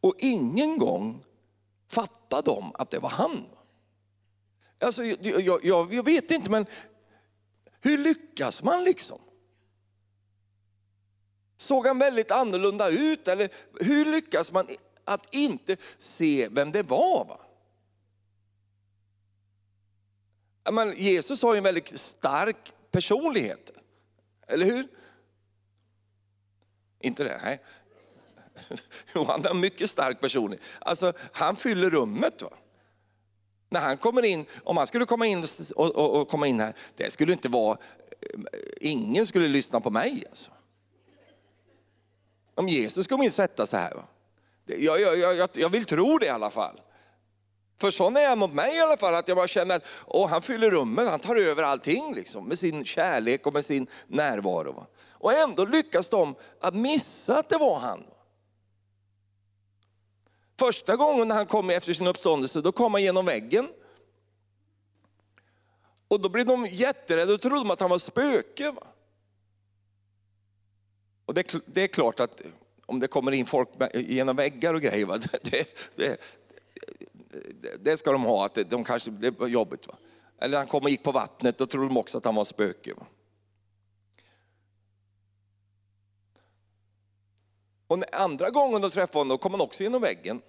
[0.01, 1.23] Och ingen gång
[1.89, 3.45] fattade de att det var han.
[4.79, 6.65] Alltså, jag, jag, jag vet inte, men
[7.81, 9.19] hur lyckas man liksom?
[11.57, 13.27] Såg han väldigt annorlunda ut?
[13.27, 14.67] Eller hur lyckas man
[15.05, 17.25] att inte se vem det var?
[17.25, 17.39] Va?
[20.71, 23.71] Men Jesus har ju en väldigt stark personlighet,
[24.47, 24.87] eller hur?
[27.01, 27.39] Inte det?
[27.43, 27.61] Nej.
[29.15, 30.65] Jo, han är en mycket stark personlighet.
[30.79, 32.41] Alltså, han fyller rummet.
[32.41, 32.49] Va?
[33.69, 36.73] När han kommer in, om han skulle komma in och, och, och, komma in här,
[36.95, 37.77] det skulle inte vara,
[38.33, 38.39] eh,
[38.79, 40.23] ingen skulle lyssna på mig.
[40.29, 40.51] Alltså.
[42.55, 43.95] om Jesus kommer in sätta sig här.
[43.95, 44.03] Va?
[44.65, 46.81] Jag, jag, jag, jag vill tro det i alla fall.
[47.81, 50.29] För sån är jag mot mig i alla fall, att jag bara känner att åh,
[50.29, 54.73] han fyller rummet, han tar över allting liksom, med sin kärlek och med sin närvaro.
[54.73, 54.87] Va?
[55.11, 58.03] Och ändå lyckas de att missa att det var han.
[60.59, 63.67] Första gången när han kom efter sin uppståndelse, då kom han genom väggen.
[66.07, 68.71] Och då blev de jätterädda och trodde att han var spöke.
[68.71, 68.87] Va?
[71.25, 72.41] Och det, det, är klart att
[72.85, 75.17] om det kommer in folk genom väggar och grejer, va?
[75.41, 76.21] Det, det,
[77.79, 79.87] det, ska de ha, att de kanske, det var jobbigt.
[79.87, 79.95] Va?
[80.41, 82.93] Eller han kom och gick på vattnet, då trodde de också att han var spöke.
[82.93, 83.05] Va?
[87.87, 90.41] Och andra gången de träffade honom, då kom han också genom väggen.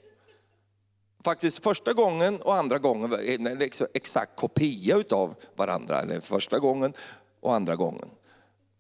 [1.25, 3.63] Faktiskt första gången och andra gången en
[3.95, 6.01] exakt kopia utav varandra.
[6.01, 6.93] Eller första gången
[7.41, 8.11] och andra gången.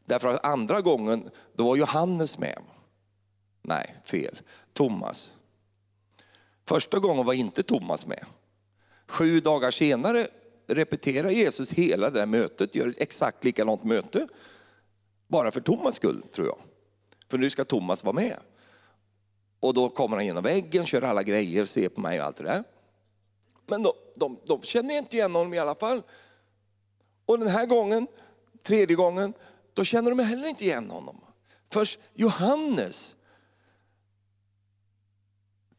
[0.04, 2.62] Därför att andra gången, då var Johannes med.
[3.62, 4.38] Nej, fel.
[4.72, 5.32] Thomas.
[6.68, 8.24] Första gången var inte Thomas med.
[9.08, 10.26] Sju dagar senare
[10.66, 14.26] repeterar Jesus hela det där mötet, gör ett exakt likadant möte.
[15.28, 16.58] Bara för Thomas skull, tror jag.
[17.30, 18.36] För nu ska Thomas vara med.
[19.60, 22.44] Och då kommer han genom väggen, kör alla grejer, ser på mig och allt det
[22.44, 22.64] där.
[23.66, 26.02] Men de, de, de känner inte igen honom i alla fall.
[27.26, 28.06] Och den här gången,
[28.64, 29.32] tredje gången,
[29.74, 31.20] då känner de heller inte igen honom.
[31.72, 33.14] Först Johannes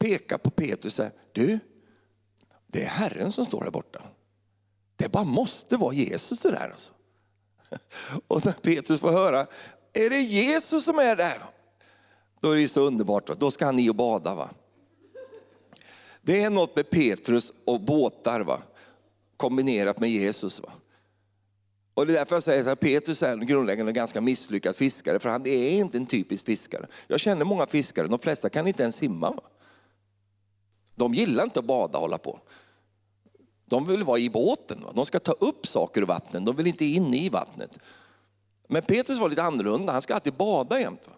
[0.04, 1.60] pekar på Petrus och säger, du,
[2.68, 4.04] det är Herren som står där borta.
[4.96, 6.70] Det bara måste vara Jesus det där.
[6.72, 6.94] Alltså.
[8.28, 9.48] Och när Petrus får höra,
[9.94, 11.38] är det Jesus som är där?
[12.42, 14.36] Då är det så underbart, då ska han i och bada.
[14.36, 14.50] Va?
[16.22, 18.60] Det är något med Petrus och båtar va?
[19.38, 20.60] kombinerat med Jesus.
[20.60, 20.72] Va?
[21.94, 25.30] Och det är därför jag säger att Petrus är en grundläggande ganska misslyckad fiskare, för
[25.30, 26.88] han är inte en typisk fiskare.
[27.08, 29.32] Jag känner många fiskare, de flesta kan inte ens simma.
[29.32, 29.44] Va?
[30.96, 32.40] De gillar inte att bada och hålla på.
[33.66, 34.92] De vill vara i båten, va?
[34.96, 37.80] de ska ta upp saker ur vattnet, de vill inte in i vattnet.
[38.68, 41.08] Men Petrus var lite annorlunda, han ska alltid bada jämt.
[41.08, 41.14] Va?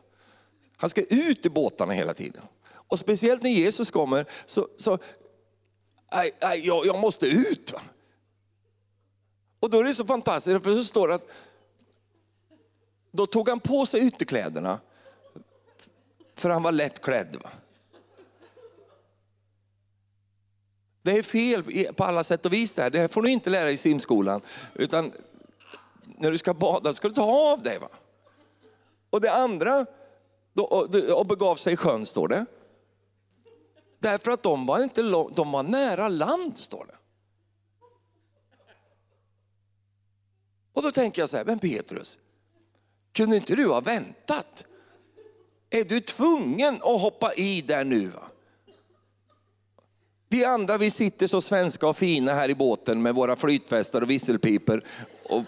[0.78, 2.42] Han ska ut i båtarna hela tiden.
[2.68, 5.00] Och speciellt när Jesus kommer så, så
[6.10, 7.74] aj, aj, jag, jag måste ut.
[7.74, 7.82] Va?
[9.60, 11.28] Och då är det så fantastiskt, för så står det att
[13.12, 14.80] då tog han på sig ytterkläderna
[16.36, 17.38] för han var lättklädd.
[17.44, 17.50] Va?
[21.06, 22.90] Det är fel på alla sätt och vis det här.
[22.90, 24.42] Det här får du inte lära dig i simskolan.
[24.74, 25.12] Utan
[26.06, 27.80] när du ska bada ska du ta av dig.
[27.80, 27.88] Va?
[29.10, 29.86] Och det andra,
[31.14, 32.46] och begav sig i sjön står det.
[34.00, 35.02] Därför att de var, inte
[35.36, 36.96] de var nära land står det.
[40.74, 42.18] Och då tänker jag så här, men Petrus,
[43.12, 44.66] kunde inte du ha väntat?
[45.70, 48.08] Är du tvungen att hoppa i där nu?
[48.08, 48.30] Va?
[50.36, 54.10] Vi andra vi sitter så svenska och fina här i båten med våra flytvästar och
[54.10, 54.82] visselpipor
[55.24, 55.44] och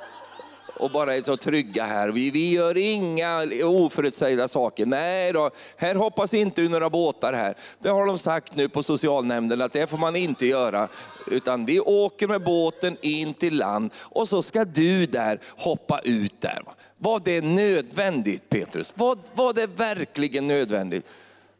[0.79, 2.09] och bara är så trygga här.
[2.09, 4.85] Vi, vi gör inga oförutsägda saker.
[4.85, 7.55] Nej då, här hoppas inte ur några båtar här.
[7.79, 10.87] Det har de sagt nu på socialnämnden att det får man inte göra.
[11.31, 16.41] Utan vi åker med båten in till land och så ska du där hoppa ut
[16.41, 16.63] där.
[16.97, 18.93] Var det nödvändigt Petrus?
[18.95, 21.05] Var, var det verkligen nödvändigt?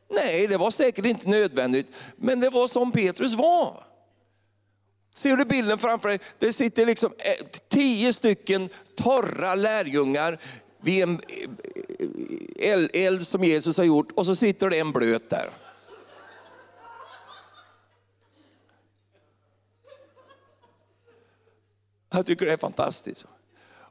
[0.10, 3.84] Nej, det var säkert inte nödvändigt, men det var som Petrus var.
[5.16, 6.20] Ser du bilden framför dig?
[6.40, 10.40] Det sitter liksom eh, tio stycken torra lärjungar
[10.82, 11.20] vid en
[12.60, 15.50] eh, eld som Jesus har gjort och så sitter det en blöt där.
[22.10, 23.26] Jag tycker det är fantastiskt.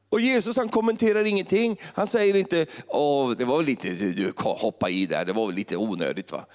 [0.09, 1.81] Och Jesus han kommenterar ingenting.
[1.95, 6.33] Han säger inte, Åh, det var lite, du hoppa i där, det var lite onödigt.
[6.33, 6.47] va?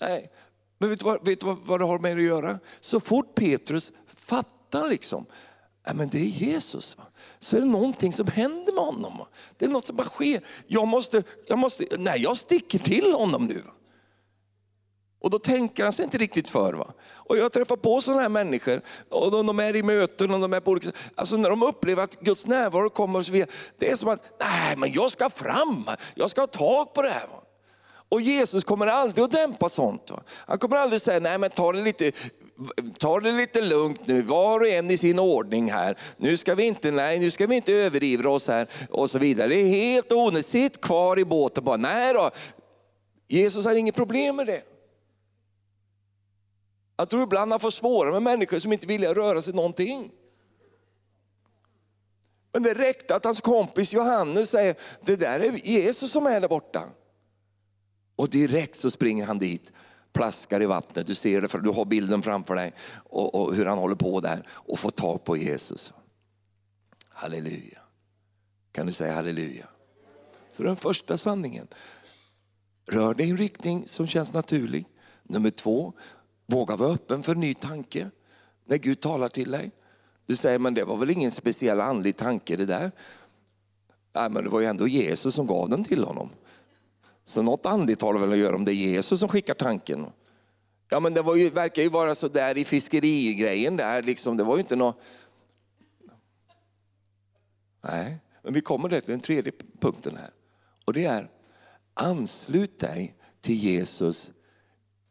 [0.00, 0.30] Nej,
[0.78, 2.58] men vet du, vad, vet du vad, vad det har med det att göra?
[2.80, 5.26] Så fort Petrus fattar liksom,
[5.86, 6.96] ja, men det är Jesus.
[6.98, 7.04] Va?
[7.38, 9.18] Så är det någonting som händer med honom.
[9.18, 9.28] Va?
[9.56, 10.40] Det är något som bara sker.
[10.66, 13.54] Jag måste, jag måste, nej jag sticker till honom nu.
[13.54, 13.72] Va?
[15.26, 16.72] Och då tänker han sig inte riktigt för.
[16.72, 16.86] Va?
[17.14, 20.60] Och jag träffar på sådana här människor, och de är i möten och de är
[20.60, 23.50] på olika Alltså när de upplever att Guds närvaro kommer och så vidare.
[23.78, 25.84] Det är som att, nej men jag ska fram,
[26.14, 27.26] jag ska ha tag på det här.
[27.26, 27.42] Va?
[28.08, 30.10] Och Jesus kommer aldrig att dämpa sånt.
[30.10, 30.22] Va?
[30.46, 32.12] Han kommer aldrig säga, nej men ta det lite
[32.98, 35.96] ta det lite lugnt nu, var och en i sin ordning här.
[36.16, 39.48] Nu ska vi inte, nej, nu ska vi inte överivra oss här och så vidare.
[39.48, 41.76] Det är helt onödigt, sitt kvar i båten bara.
[41.76, 42.30] Nej då,
[43.28, 44.75] Jesus har inget problem med det.
[46.96, 50.10] Jag tror ibland han får svårare med människor som inte vill röra sig någonting.
[52.52, 56.48] Men det räckte att hans kompis Johannes säger, det där är Jesus som är där
[56.48, 56.82] borta.
[58.16, 59.72] Och direkt så springer han dit,
[60.12, 61.06] plaskar i vattnet.
[61.06, 64.20] Du ser det, för du har bilden framför dig och, och hur han håller på
[64.20, 65.92] där och får tag på Jesus.
[67.08, 67.78] Halleluja.
[68.72, 69.66] Kan du säga halleluja?
[70.48, 71.66] Så den första sanningen.
[72.90, 74.86] Rör dig i en riktning som känns naturlig.
[75.22, 75.92] Nummer två,
[76.46, 78.10] våga vara öppen för en ny tanke
[78.64, 79.70] när Gud talar till dig.
[80.26, 82.90] Du säger, men det var väl ingen speciell andlig tanke det där.
[84.14, 86.30] Nej, men det var ju ändå Jesus som gav den till honom.
[87.24, 90.06] Så något andligt har det väl att göra om det är Jesus som skickar tanken.
[90.88, 94.36] Ja men det var ju, verkar ju vara så där i fiskerigrejen där, liksom.
[94.36, 95.00] det var ju inte något...
[97.84, 100.30] Nej, men vi kommer till den tredje punkten här.
[100.84, 101.30] Och det är,
[101.94, 104.30] anslut dig till Jesus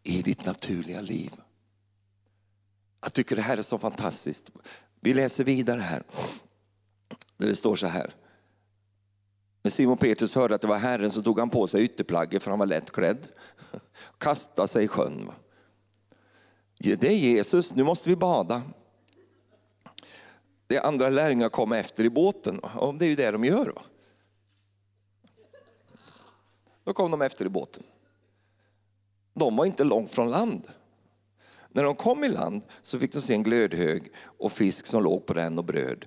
[0.06, 1.32] i ditt naturliga liv.
[3.02, 4.50] Jag tycker det här är så fantastiskt.
[5.00, 6.04] Vi läser vidare här.
[7.38, 8.14] Där det står så här.
[9.64, 12.50] När Simon Petrus hörde att det var Herren så tog han på sig ytterplagget för
[12.50, 13.28] han var lättklädd.
[14.18, 15.32] Kastade sig i sjön.
[16.78, 18.62] Det är Jesus, nu måste vi bada.
[20.68, 23.66] Det andra lärjungar kom efter i båten och det är ju det de gör.
[23.66, 23.82] Då.
[26.84, 27.84] då kom de efter i båten.
[29.36, 30.68] De var inte långt från land.
[31.70, 35.26] När de kom i land så fick de se en glödhög och fisk som låg
[35.26, 36.06] på den och bröd.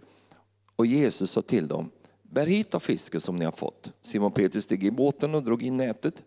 [0.77, 1.91] Och Jesus sa till dem,
[2.23, 3.93] bär hit av fisken som ni har fått.
[4.01, 6.25] Simon Petrus steg i båten och drog in nätet.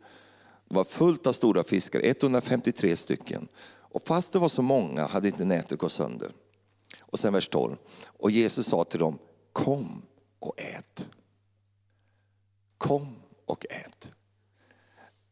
[0.70, 3.48] Det var fullt av stora fiskar, 153 stycken.
[3.64, 6.32] Och fast det var så många hade inte nätet gått sönder.
[7.00, 7.78] Och sen vers 12.
[8.06, 9.20] Och Jesus sa till dem,
[9.54, 10.02] kom
[10.40, 11.10] och ät.
[12.78, 14.12] Kom och ät.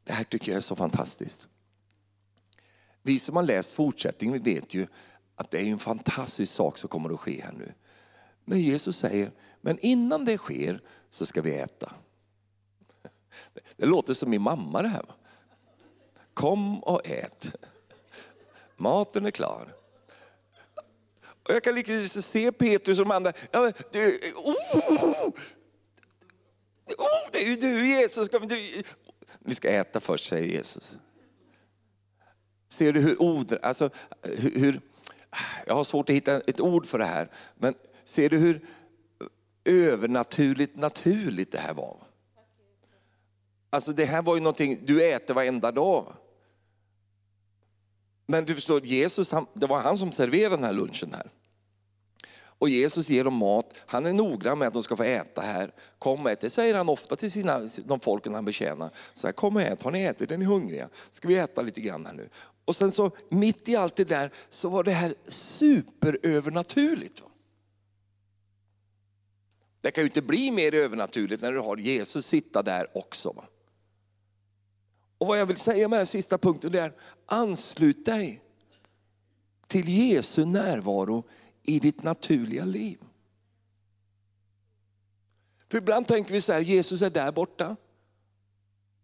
[0.04, 1.48] Det här tycker jag är så fantastiskt.
[3.02, 4.88] Vi som har läst fortsättningen vi vet ju
[5.36, 7.74] att det är en fantastisk sak som kommer att ske här nu.
[8.46, 9.32] Men Jesus säger,
[9.62, 11.92] men innan det sker så ska vi äta.
[13.76, 15.06] Det låter som min mamma det här.
[16.34, 17.56] Kom och ät.
[18.78, 19.76] Maten är klar.
[21.50, 23.34] Och jag kan liksom se Petrus och de andra.
[23.52, 24.56] Ja, du, oh,
[26.98, 28.30] oh, det är ju du Jesus.
[29.40, 30.98] Vi ska äta först, säger Jesus.
[32.70, 33.90] Ser du hur ord, alltså
[34.38, 34.82] hur,
[35.66, 37.74] jag har svårt att hitta ett ord för det här, men
[38.06, 38.66] ser du hur
[39.66, 41.98] övernaturligt naturligt det här var?
[43.70, 46.14] Alltså det här var ju någonting du äter varenda dag.
[48.28, 51.32] Men du förstår, Jesus, han, det var han som serverade den här lunchen här.
[52.60, 55.72] Och Jesus ger dem mat, han är noggrann med att de ska få äta här.
[56.00, 58.90] Kom och ät, det säger han ofta till sina, de folken han betjänar.
[59.14, 60.90] Så här, kom och ät, har ni ätit, är ni hungriga?
[61.12, 62.30] Ska vi äta lite grann här nu?
[62.70, 67.22] Och sen så mitt i allt det där så var det här superövernaturligt.
[69.82, 73.32] Det kan ju inte bli mer övernaturligt när du har Jesus sitta där också.
[73.32, 73.44] Va?
[75.18, 76.94] Och vad jag vill säga med den sista punkten det är,
[77.26, 78.42] anslut dig
[79.68, 81.24] till Jesu närvaro
[81.64, 83.00] i ditt naturliga liv.
[85.72, 87.76] För ibland tänker vi så här, Jesus är där borta.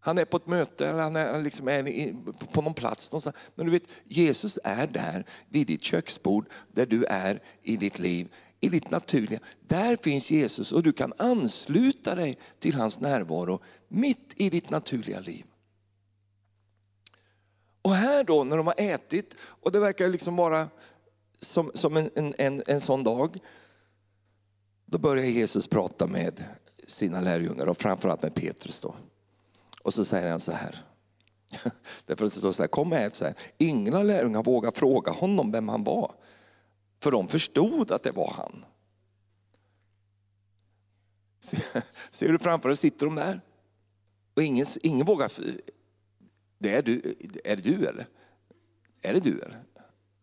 [0.05, 2.13] Han är på ett möte eller han är, liksom är
[2.45, 3.35] på någon plats någonstans.
[3.55, 8.33] Men du vet, Jesus är där vid ditt köksbord, där du är i ditt liv,
[8.59, 9.39] i ditt naturliga.
[9.67, 15.19] Där finns Jesus och du kan ansluta dig till hans närvaro mitt i ditt naturliga
[15.19, 15.45] liv.
[17.81, 20.69] Och här då när de har ätit, och det verkar liksom vara
[21.41, 23.37] som, som en, en, en sån dag,
[24.85, 26.43] då börjar Jesus prata med
[26.87, 28.79] sina lärjungar och framförallt med Petrus.
[28.79, 28.95] Då.
[29.85, 30.75] Och så säger han så här.
[32.05, 33.35] Därför det står så här, kom med så här.
[33.57, 36.11] Ingen av lärjungarna vågade fråga honom vem han var.
[36.99, 38.65] För de förstod att det var han.
[42.09, 43.41] Ser du framför dig, sitter de där.
[44.35, 45.31] Och ingen, ingen vågar,
[46.57, 48.07] det är du, är det du eller?
[49.01, 49.63] Är det du eller?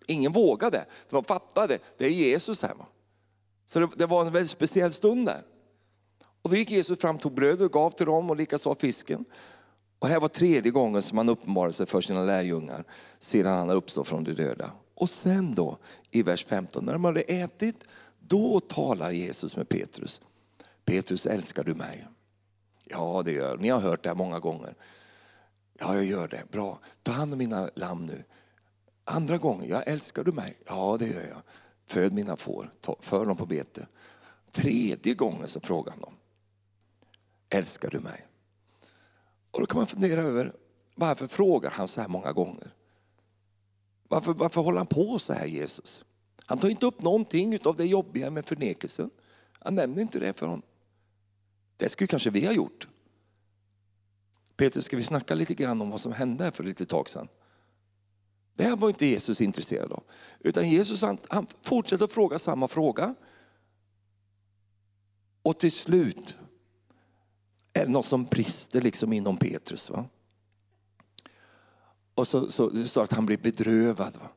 [0.06, 2.74] Ingen vågade, för de fattade, det är Jesus här.
[3.64, 5.42] Så det, det var en väldigt speciell stund där.
[6.42, 9.24] Och då gick Jesus fram, tog bröd och gav till dem och likaså fisken.
[9.98, 12.84] Och det här var tredje gången som han uppenbarade sig för sina lärjungar
[13.18, 14.70] sedan han uppstått från de döda.
[14.94, 15.78] Och sen då
[16.10, 17.84] i vers 15, när de hade ätit,
[18.18, 20.20] då talar Jesus med Petrus.
[20.84, 22.06] Petrus, älskar du mig?
[22.84, 24.74] Ja, det gör Ni har hört det här många gånger.
[25.78, 26.42] Ja, jag gör det.
[26.50, 26.78] Bra.
[27.02, 28.24] Ta hand om mina lamm nu.
[29.04, 30.56] Andra gången, ja, älskar du mig?
[30.66, 31.42] Ja, det gör jag.
[31.86, 32.70] Föd mina får,
[33.00, 33.86] för dem på bete.
[34.50, 36.14] Tredje gången så frågar han dem.
[37.54, 38.26] Älskar du mig?
[39.50, 40.52] Och då kan man fundera över
[40.94, 42.74] varför frågar han så här många gånger?
[44.08, 46.04] Varför, varför håller han på så här Jesus?
[46.46, 49.10] Han tar inte upp någonting av det jobbiga med förnekelsen.
[49.58, 50.62] Han nämner inte det för honom.
[51.76, 52.88] Det skulle kanske vi ha gjort.
[54.56, 57.28] Petrus, ska vi snacka lite grann om vad som hände för lite tag sedan?
[58.54, 60.02] Det här var inte Jesus intresserad av.
[60.40, 63.14] Utan Jesus han, han fortsätter att fråga samma fråga.
[65.42, 66.36] Och till slut
[67.72, 69.90] är det något som brister liksom inom Petrus.
[69.90, 70.08] Va?
[72.14, 74.16] Och så, så det står att han blir bedrövad.
[74.16, 74.28] Va?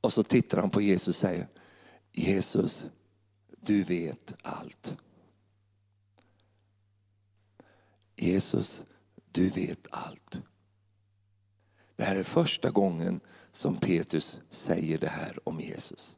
[0.00, 1.48] Och så tittar han på Jesus och säger,
[2.12, 2.86] Jesus,
[3.60, 4.96] du vet allt.
[8.16, 8.82] Jesus,
[9.32, 10.40] du vet allt.
[11.96, 13.20] Det här är första gången
[13.52, 16.16] som Petrus säger det här om Jesus.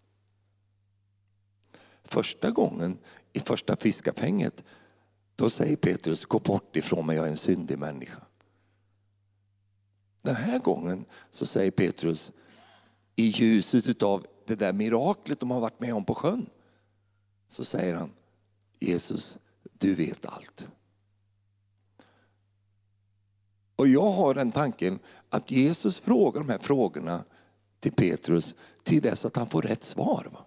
[2.04, 2.98] Första gången
[3.32, 4.64] i första fiskafänget,
[5.40, 8.20] då säger Petrus, gå bort ifrån mig, jag är en syndig människa.
[10.22, 12.32] Den här gången så säger Petrus,
[13.16, 16.46] i ljuset av det där miraklet de har varit med om på sjön,
[17.46, 18.10] så säger han,
[18.78, 19.38] Jesus,
[19.78, 20.68] du vet allt.
[23.76, 27.24] Och jag har den tanken att Jesus frågar de här frågorna
[27.80, 30.28] till Petrus till dess att han får rätt svar.
[30.32, 30.44] Va?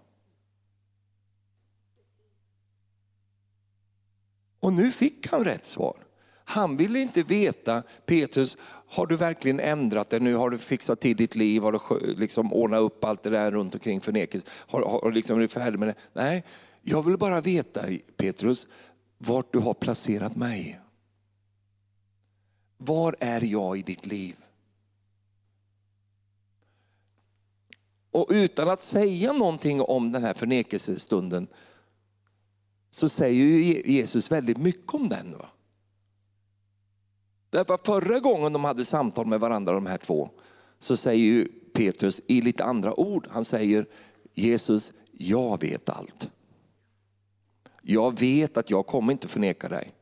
[4.64, 5.96] Och nu fick han rätt svar.
[6.44, 8.56] Han ville inte veta, Petrus,
[8.88, 10.34] har du verkligen ändrat dig nu?
[10.34, 11.62] Har du fixat till ditt liv?
[11.62, 14.46] Har du liksom ordnat upp allt det där runt omkring förnekelse?
[14.50, 15.94] Har, har, liksom, är du färdig med det?
[16.12, 16.44] Nej,
[16.82, 17.80] jag vill bara veta,
[18.16, 18.66] Petrus,
[19.18, 20.80] vart du har placerat mig.
[22.78, 24.36] Var är jag i ditt liv?
[28.10, 31.48] Och utan att säga någonting om den här förnekelsestunden
[32.94, 35.32] så säger Jesus väldigt mycket om den.
[35.32, 35.48] Va?
[37.50, 40.30] Därför att förra gången de hade samtal med varandra de här två
[40.78, 43.86] så säger ju Petrus i lite andra ord, han säger
[44.32, 46.30] Jesus, jag vet allt.
[47.82, 49.92] Jag vet att jag kommer inte förneka dig.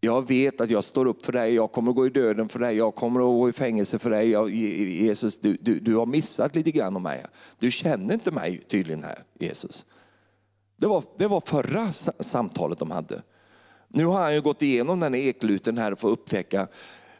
[0.00, 2.76] Jag vet att jag står upp för dig, jag kommer gå i döden för dig,
[2.76, 4.30] jag kommer att gå i fängelse för dig.
[4.30, 7.24] Jag, Jesus, du, du, du har missat lite grann om mig.
[7.58, 9.86] Du känner inte mig tydligen här, Jesus.
[10.76, 13.22] Det var, det var förra samtalet de hade.
[13.88, 16.68] Nu har han ju gått igenom den här ekluten här för att upptäcka,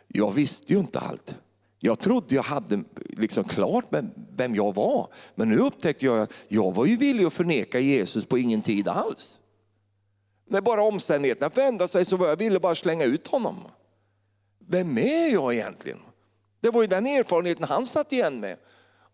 [0.09, 1.39] jag visste ju inte allt.
[1.79, 5.09] Jag trodde jag hade liksom klart med vem jag var.
[5.35, 8.89] Men nu upptäckte jag att jag var ju villig att förneka Jesus på ingen tid
[8.89, 9.39] alls.
[10.49, 13.57] När bara omständigheterna förändrade sig så var jag ville bara slänga ut honom.
[14.69, 15.99] Vem är jag egentligen?
[16.61, 18.57] Det var ju den erfarenheten han satt igen med.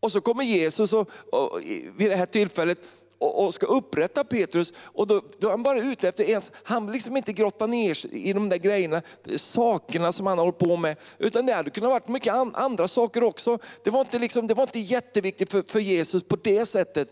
[0.01, 1.61] Och så kommer Jesus och, och,
[1.97, 2.79] vid det här tillfället
[3.23, 6.87] och, och ska upprätta Petrus och då, då är han bara ute efter ens, han
[6.87, 9.03] vill liksom inte grotta ner i de där grejerna,
[9.37, 10.97] sakerna som han har hållit på med.
[11.19, 13.59] Utan det hade kunnat varit mycket an, andra saker också.
[13.85, 17.09] Det var inte, liksom, det var inte jätteviktigt för, för Jesus på det sättet.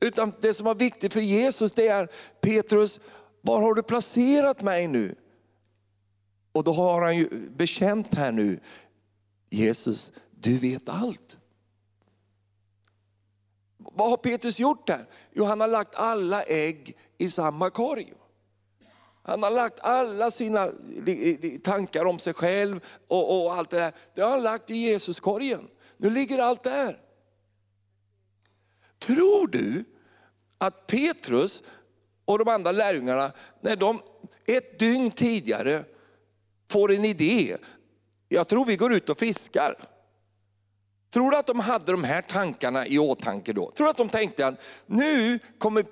[0.00, 2.08] Utan det som var viktigt för Jesus det är,
[2.40, 3.00] Petrus,
[3.40, 5.14] var har du placerat mig nu?
[6.52, 8.60] Och då har han ju bekänt här nu,
[9.50, 11.39] Jesus, du vet allt.
[13.94, 15.04] Vad har Petrus gjort här?
[15.32, 18.12] Jo, han har lagt alla ägg i samma korg.
[19.22, 20.70] Han har lagt alla sina
[21.62, 25.68] tankar om sig själv och, och allt det där, det har han lagt i Jesuskorgen.
[25.96, 26.98] Nu ligger allt där.
[28.98, 29.84] Tror du
[30.58, 31.62] att Petrus
[32.24, 34.02] och de andra lärjungarna, när de
[34.46, 35.84] ett dygn tidigare
[36.68, 37.56] får en idé,
[38.28, 39.74] jag tror vi går ut och fiskar.
[41.10, 43.70] Tror du att de hade de här tankarna i åtanke då?
[43.70, 45.84] Tror du att de tänkte att nu kommer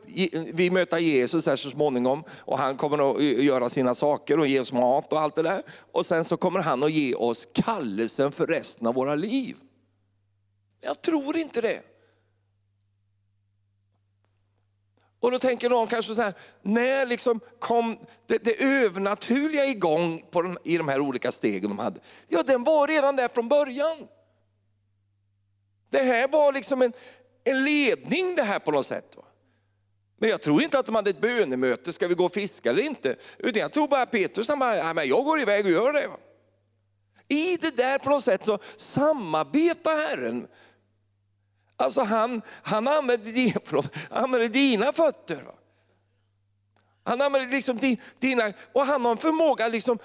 [0.52, 4.46] vi möta Jesus här så småningom och han kommer att eh, göra sina saker och
[4.46, 5.62] ge oss mat och allt det där.
[5.92, 9.56] Och sen så kommer han att ge oss kallelsen för resten av våra liv.
[10.80, 11.80] Jag tror inte det.
[15.20, 20.42] Och då tänker någon kanske så här, när liksom kom det, det övernaturliga igång på
[20.42, 22.00] de, i de här olika stegen de hade?
[22.28, 24.08] Ja, den var redan där från början.
[25.90, 26.92] Det här var liksom en,
[27.44, 29.16] en ledning det här på något sätt.
[29.16, 29.24] Va?
[30.20, 32.82] Men jag tror inte att de hade ett bönemöte, ska vi gå och fiska eller
[32.82, 33.16] inte?
[33.38, 36.06] Utan jag tror bara Petrus, han bara, ja, men jag går iväg och gör det.
[36.06, 36.16] Va?
[37.28, 40.46] I det där på något sätt så samarbetar Herren
[41.80, 45.44] Alltså han, han använder, dina, förlåt, använder dina fötter.
[47.04, 49.98] Han använder liksom dina, och han har en förmåga, liksom,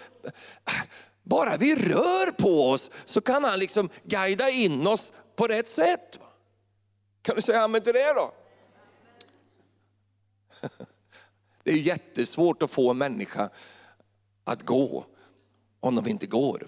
[1.24, 6.20] bara vi rör på oss så kan han liksom guida in oss på rätt sätt.
[7.22, 8.34] Kan du säga amen till det då?
[11.64, 13.50] Det är jättesvårt att få en människa
[14.44, 15.06] att gå
[15.80, 16.68] om de inte går.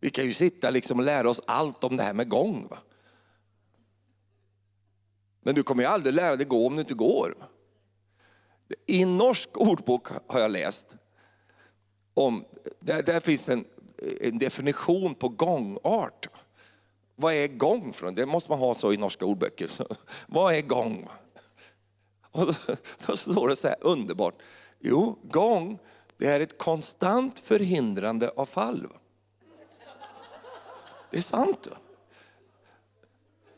[0.00, 2.66] Vi kan ju sitta liksom och lära oss allt om det här med gång.
[2.70, 2.78] Va?
[5.40, 7.34] Men du kommer ju aldrig lära dig gå om du inte går.
[8.86, 10.94] I en norsk ordbok har jag läst.
[12.14, 12.44] om,
[12.80, 13.64] där, där finns en,
[14.20, 16.28] en definition på gångart.
[17.20, 17.92] Vad är gång?
[17.92, 18.10] För?
[18.10, 19.68] Det måste man ha så i norska ordböcker.
[19.68, 19.86] Så,
[20.26, 21.08] vad är gång?
[22.30, 22.52] Och då,
[23.06, 24.34] då står det så här underbart.
[24.80, 25.78] Jo, gång,
[26.16, 28.86] det är ett konstant förhindrande av fall.
[31.10, 31.68] Det är sant.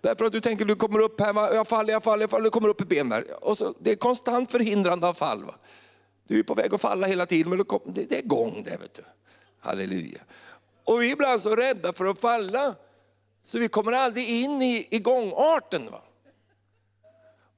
[0.01, 1.55] Därför att du tänker, du kommer upp här, va?
[1.55, 3.45] jag faller, jag faller, jag faller, du kommer upp i ben där.
[3.45, 5.45] Och så, det är konstant förhindrande av fall.
[5.45, 5.55] Va?
[6.25, 8.63] Du är på väg att falla hela tiden, men det, kom, det, det är gång
[8.65, 8.77] det.
[8.77, 9.03] Vet du.
[9.61, 10.21] Halleluja.
[10.85, 12.75] Och vi är ibland så rädda för att falla,
[13.43, 15.91] så vi kommer aldrig in i, i gångarten.
[15.91, 16.03] Va?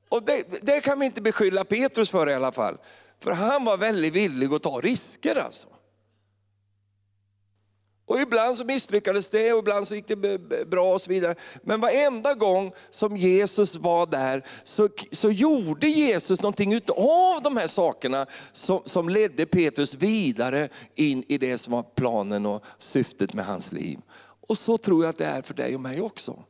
[0.09, 2.79] Och det, det kan vi inte beskylla Petrus för i alla fall.
[3.19, 5.69] För han var väldigt villig att ta risker alltså.
[8.07, 11.35] Och ibland så misslyckades det och ibland så gick det bra och så vidare.
[11.63, 17.67] Men varenda gång som Jesus var där så, så gjorde Jesus någonting utav de här
[17.67, 23.47] sakerna som, som ledde Petrus vidare in i det som var planen och syftet med
[23.47, 23.99] hans liv.
[24.53, 26.45] Och så tror jag att det är för dig och mig också.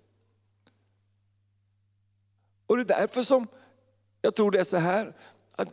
[2.66, 3.46] Och det är därför som
[4.22, 5.16] jag tror det är så här,
[5.53, 5.68] att,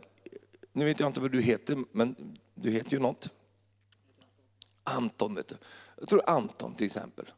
[0.72, 3.28] nu vet jag inte vad du heter, men du heter ju något.
[4.84, 5.56] Anton, vet du.
[5.98, 7.30] Jag tror Anton till exempel.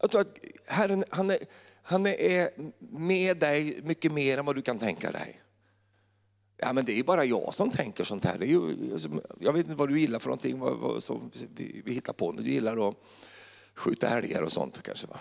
[0.00, 1.38] Jag tror att Herren, han är,
[1.82, 5.42] han är med dig mycket mer än vad du kan tänka dig.
[6.56, 8.38] Ja men det är bara jag som tänker sånt här.
[8.38, 9.08] Det är ju, alltså,
[9.40, 12.32] jag vet inte vad du gillar för någonting, vad, vad, som vi, vi hittar på.
[12.32, 12.96] Du gillar att
[13.76, 15.20] skjuta älgar och sånt kanske va?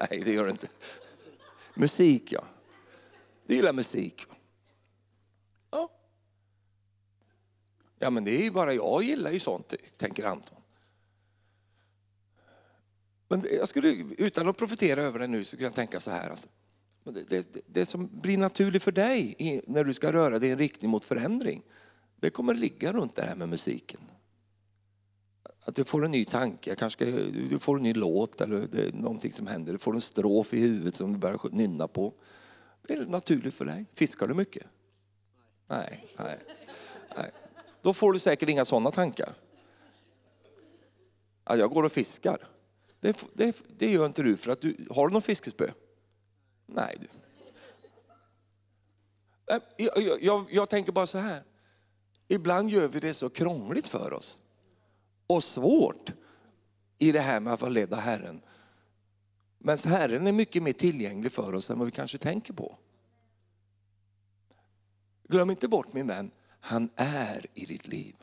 [0.00, 0.68] Nej det gör du inte.
[1.74, 2.44] Musik ja.
[3.46, 4.26] Du gillar musik.
[5.70, 5.90] Ja
[7.98, 10.58] Ja men det är ju bara jag gillar ju sånt, tänker Anton.
[13.28, 16.30] Men jag skulle, utan att profetera över det nu, så kan jag tänka så här.
[16.30, 16.48] Att
[17.04, 20.58] det, det, det som blir naturligt för dig när du ska röra dig i en
[20.58, 21.62] riktning mot förändring,
[22.16, 24.00] det kommer ligga runt det här med musiken.
[25.64, 28.92] Att du får en ny tanke, kanske du får en ny låt eller det är
[28.92, 29.72] någonting som händer.
[29.72, 32.14] Du får en strof i huvudet som du börjar nynna på.
[32.82, 33.86] Det är naturligt för dig.
[33.94, 34.66] Fiskar du mycket?
[35.68, 36.38] Nej, nej.
[37.16, 37.30] nej
[37.82, 39.34] då får du säkert inga sådana tankar.
[41.44, 42.48] Att jag går och fiskar.
[43.00, 45.70] Det, det, det gör inte du för att du, har du någon fiskespö?
[46.66, 47.06] Nej du.
[49.54, 51.42] Äh, jag, jag, jag tänker bara så här.
[52.28, 54.38] Ibland gör vi det så krångligt för oss.
[55.26, 56.12] Och svårt
[56.98, 58.42] i det här med att vara ledd av Herren.
[59.58, 62.78] Men Herren är mycket mer tillgänglig för oss än vad vi kanske tänker på.
[65.28, 68.14] Glöm inte bort min vän, han är i ditt liv.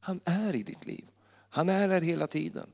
[0.00, 1.10] Han är i ditt liv.
[1.48, 2.72] Han är här hela tiden.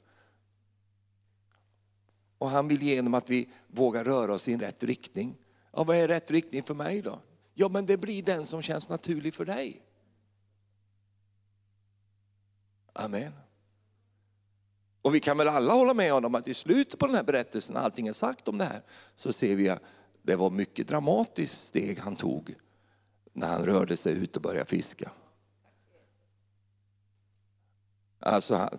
[2.39, 5.37] Och han vill genom att vi vågar röra oss i en rätt riktning.
[5.73, 7.21] Ja, vad är rätt riktning för mig då?
[7.55, 9.83] Ja, men det blir den som känns naturlig för dig.
[12.93, 13.33] Amen.
[15.03, 17.75] Och vi kan väl alla hålla med honom att i slutet på den här berättelsen,
[17.75, 18.83] när allting är sagt om det här,
[19.15, 19.83] så ser vi att
[20.23, 22.55] det var mycket dramatiskt steg han tog
[23.33, 25.11] när han rörde sig ut och började fiska.
[28.19, 28.79] Alltså, han,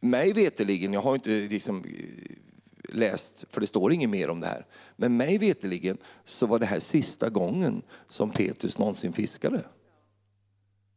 [0.00, 4.46] mig veteligen, jag har inte liksom eh, läst, för det står inget mer om det
[4.46, 9.64] här, men mig veteligen så var det här sista gången som Petrus någonsin fiskade.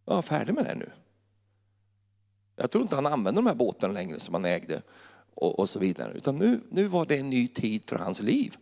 [0.05, 0.91] Jag är färdig med det nu.
[2.55, 4.81] Jag tror inte han använde de här båtarna längre som han ägde
[5.35, 6.13] och, och så vidare.
[6.13, 8.57] Utan nu, nu var det en ny tid för hans liv.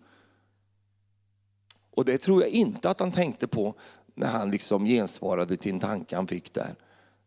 [1.92, 3.74] Och det tror jag inte att han tänkte på
[4.16, 6.76] när han liksom gensvarade till en tanke han fick där.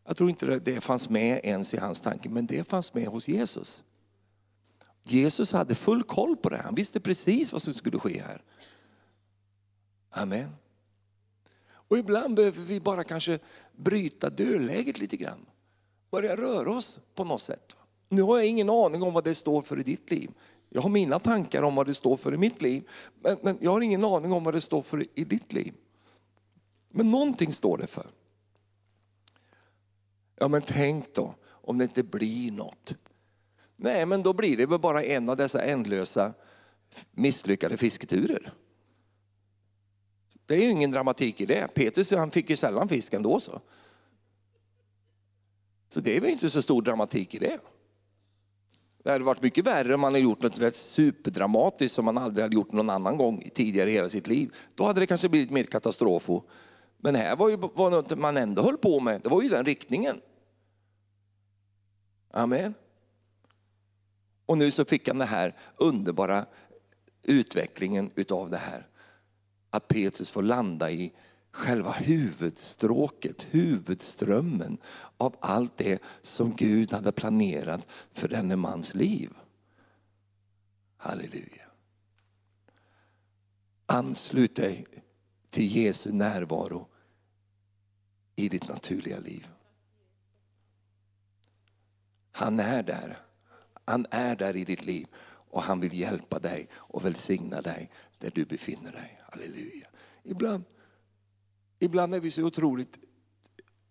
[0.06, 3.28] Jag tror inte det fanns med ens i hans tanke, men det fanns med hos
[3.28, 3.82] Jesus.
[5.04, 8.42] Jesus hade full koll på det, han visste precis vad som skulle ske här.
[10.10, 10.50] Amen.
[11.68, 13.38] Och ibland behöver vi bara kanske
[13.76, 15.46] bryta dödläget lite grann.
[16.16, 17.76] Börja röra oss på något sätt.
[18.08, 20.30] Nu har jag ingen aning om vad det står för i ditt liv.
[20.68, 22.88] Jag har mina tankar om vad det står för i mitt liv,
[23.20, 25.74] men, men jag har ingen aning om vad det står för i ditt liv.
[26.88, 28.06] Men någonting står det för.
[30.38, 32.94] Ja men tänk då om det inte blir något.
[33.76, 36.34] Nej men då blir det väl bara en av dessa ändlösa
[37.10, 38.52] misslyckade fisketurer.
[40.46, 41.74] Det är ju ingen dramatik i det.
[41.74, 43.60] Petrus han fick ju sällan fisk ändå så.
[45.96, 47.58] Så det är väl inte så stor dramatik i det.
[49.04, 52.54] Det hade varit mycket värre om man hade gjort något superdramatiskt som man aldrig hade
[52.54, 54.54] gjort någon annan gång tidigare i hela sitt liv.
[54.74, 56.30] Då hade det kanske blivit mer katastrof.
[56.98, 59.64] Men här var ju var något man ändå höll på med, det var ju den
[59.64, 60.20] riktningen.
[62.30, 62.74] Amen.
[64.46, 66.46] Och nu så fick han den här underbara
[67.22, 68.86] utvecklingen utav det här.
[69.70, 71.12] Att Petrus får landa i
[71.56, 74.78] själva huvudstråket, huvudströmmen
[75.16, 79.30] av allt det som Gud hade planerat för denne mans liv.
[80.96, 81.66] Halleluja.
[83.86, 84.86] Anslut dig
[85.50, 86.88] till Jesu närvaro
[88.36, 89.48] i ditt naturliga liv.
[92.32, 93.18] Han är där.
[93.84, 95.06] Han är där i ditt liv
[95.50, 99.20] och han vill hjälpa dig och välsigna dig där du befinner dig.
[99.30, 99.86] Halleluja.
[100.22, 100.64] Ibland,
[101.78, 102.98] ibland är vi så otroligt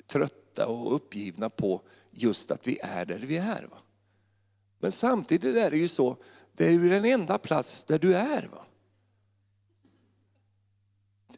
[0.08, 1.82] trötta och uppgivna på
[2.12, 3.68] just att vi är där vi är.
[3.72, 3.78] Va?
[4.80, 6.18] Men samtidigt är det ju så,
[6.54, 8.48] det är ju den enda plats där du är.
[8.52, 8.66] Va?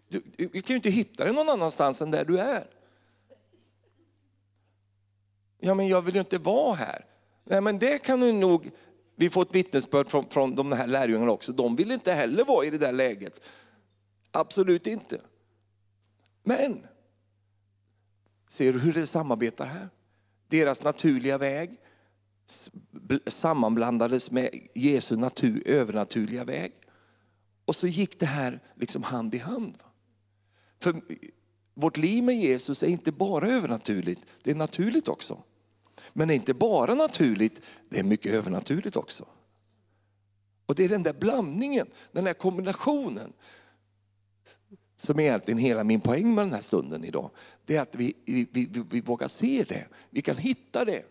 [0.07, 2.67] Du, du, du kan ju inte hitta dig någon annanstans än där du är.
[5.59, 7.05] Ja men jag vill ju inte vara här.
[7.43, 8.69] Nej men det kan du nog,
[9.15, 12.65] vi får ett vittnesbörd från, från de här lärjungarna också, de vill inte heller vara
[12.65, 13.41] i det där läget.
[14.31, 15.21] Absolut inte.
[16.47, 16.87] Men,
[18.49, 19.89] ser du hur det samarbetar här?
[20.47, 21.79] Deras naturliga väg
[23.27, 26.73] sammanblandades med Jesu natur, övernaturliga väg.
[27.65, 29.77] Och så gick det här liksom hand i hand.
[30.79, 31.01] För
[31.73, 35.43] vårt liv med Jesus är inte bara övernaturligt, det är naturligt också.
[36.13, 39.25] Men det är inte bara naturligt, det är mycket övernaturligt också.
[40.65, 43.33] Och det är den där blandningen, den där kombinationen
[44.97, 47.29] som är egentligen hela min poäng med den här stunden idag.
[47.65, 51.03] Det är att vi, vi, vi, vi vågar se det, vi kan hitta det.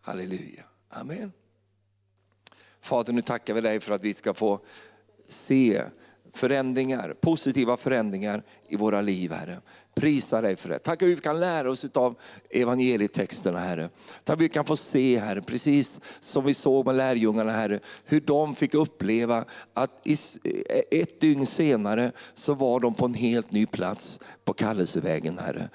[0.00, 1.32] Halleluja, amen.
[2.80, 4.60] Fader nu tackar vi dig för att vi ska få
[5.28, 5.82] se
[6.32, 9.60] förändringar, positiva förändringar i våra liv Herre.
[10.00, 10.78] Prisa dig för det.
[10.78, 12.18] Tack att vi kan lära oss av
[12.50, 13.88] evangelietexterna Herre.
[14.24, 18.20] Tack att vi kan få se Herre, precis som vi såg med lärjungarna Herre, hur
[18.20, 19.44] de fick uppleva
[19.74, 20.16] att e-
[20.90, 25.68] ett dygn senare så var de på en helt ny plats på kallelsevägen Herre.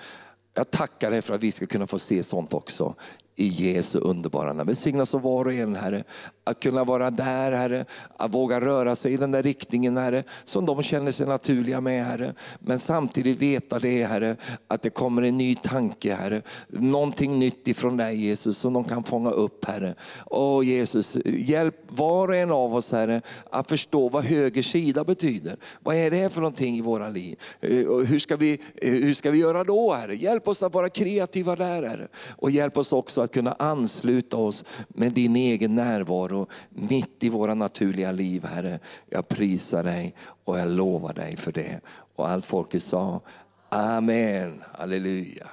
[0.54, 2.96] Jag tackar dig för att vi ska kunna få se sånt också
[3.36, 4.68] i Jesu underbara namn.
[4.68, 6.04] Välsigna så var och en Herre,
[6.44, 7.86] att kunna vara där Herre,
[8.18, 12.06] att våga röra sig i den där riktningen Herre, som de känner sig naturliga med
[12.06, 12.34] Herre.
[12.60, 14.36] Men samtidigt veta det Herre,
[14.68, 19.04] att det kommer en ny tanke Herre, någonting nytt ifrån dig Jesus som de kan
[19.04, 19.96] fånga upp Herre.
[20.26, 23.22] Åh Jesus, hjälp var och en av oss Herre
[23.52, 25.58] att förstå vad höger sida betyder.
[25.84, 27.40] Vad är det för någonting i våra liv?
[27.62, 27.70] Eh,
[28.08, 30.16] hur ska vi, eh, hur ska vi göra då Herre?
[30.16, 32.08] Hjälp oss att vara kreativa där Herre.
[32.38, 37.54] Och hjälp oss också att kunna ansluta oss med din egen närvaro mitt i våra
[37.54, 38.80] naturliga liv Herre.
[39.10, 40.16] Jag prisar dig
[40.46, 41.80] och jag lovar dig för det.
[42.16, 43.22] Och allt folket sa
[43.70, 45.48] Amen, halleluja.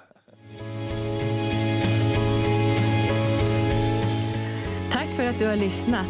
[4.92, 6.06] Tack för att du har lyssnat.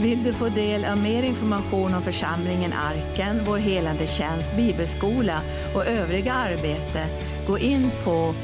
[0.00, 5.40] Vill du få del av mer information om församlingen Arken, vår helande tjänst, bibelskola
[5.74, 7.06] och övriga arbete,
[7.46, 8.34] gå in på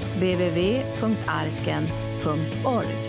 [2.67, 3.06] और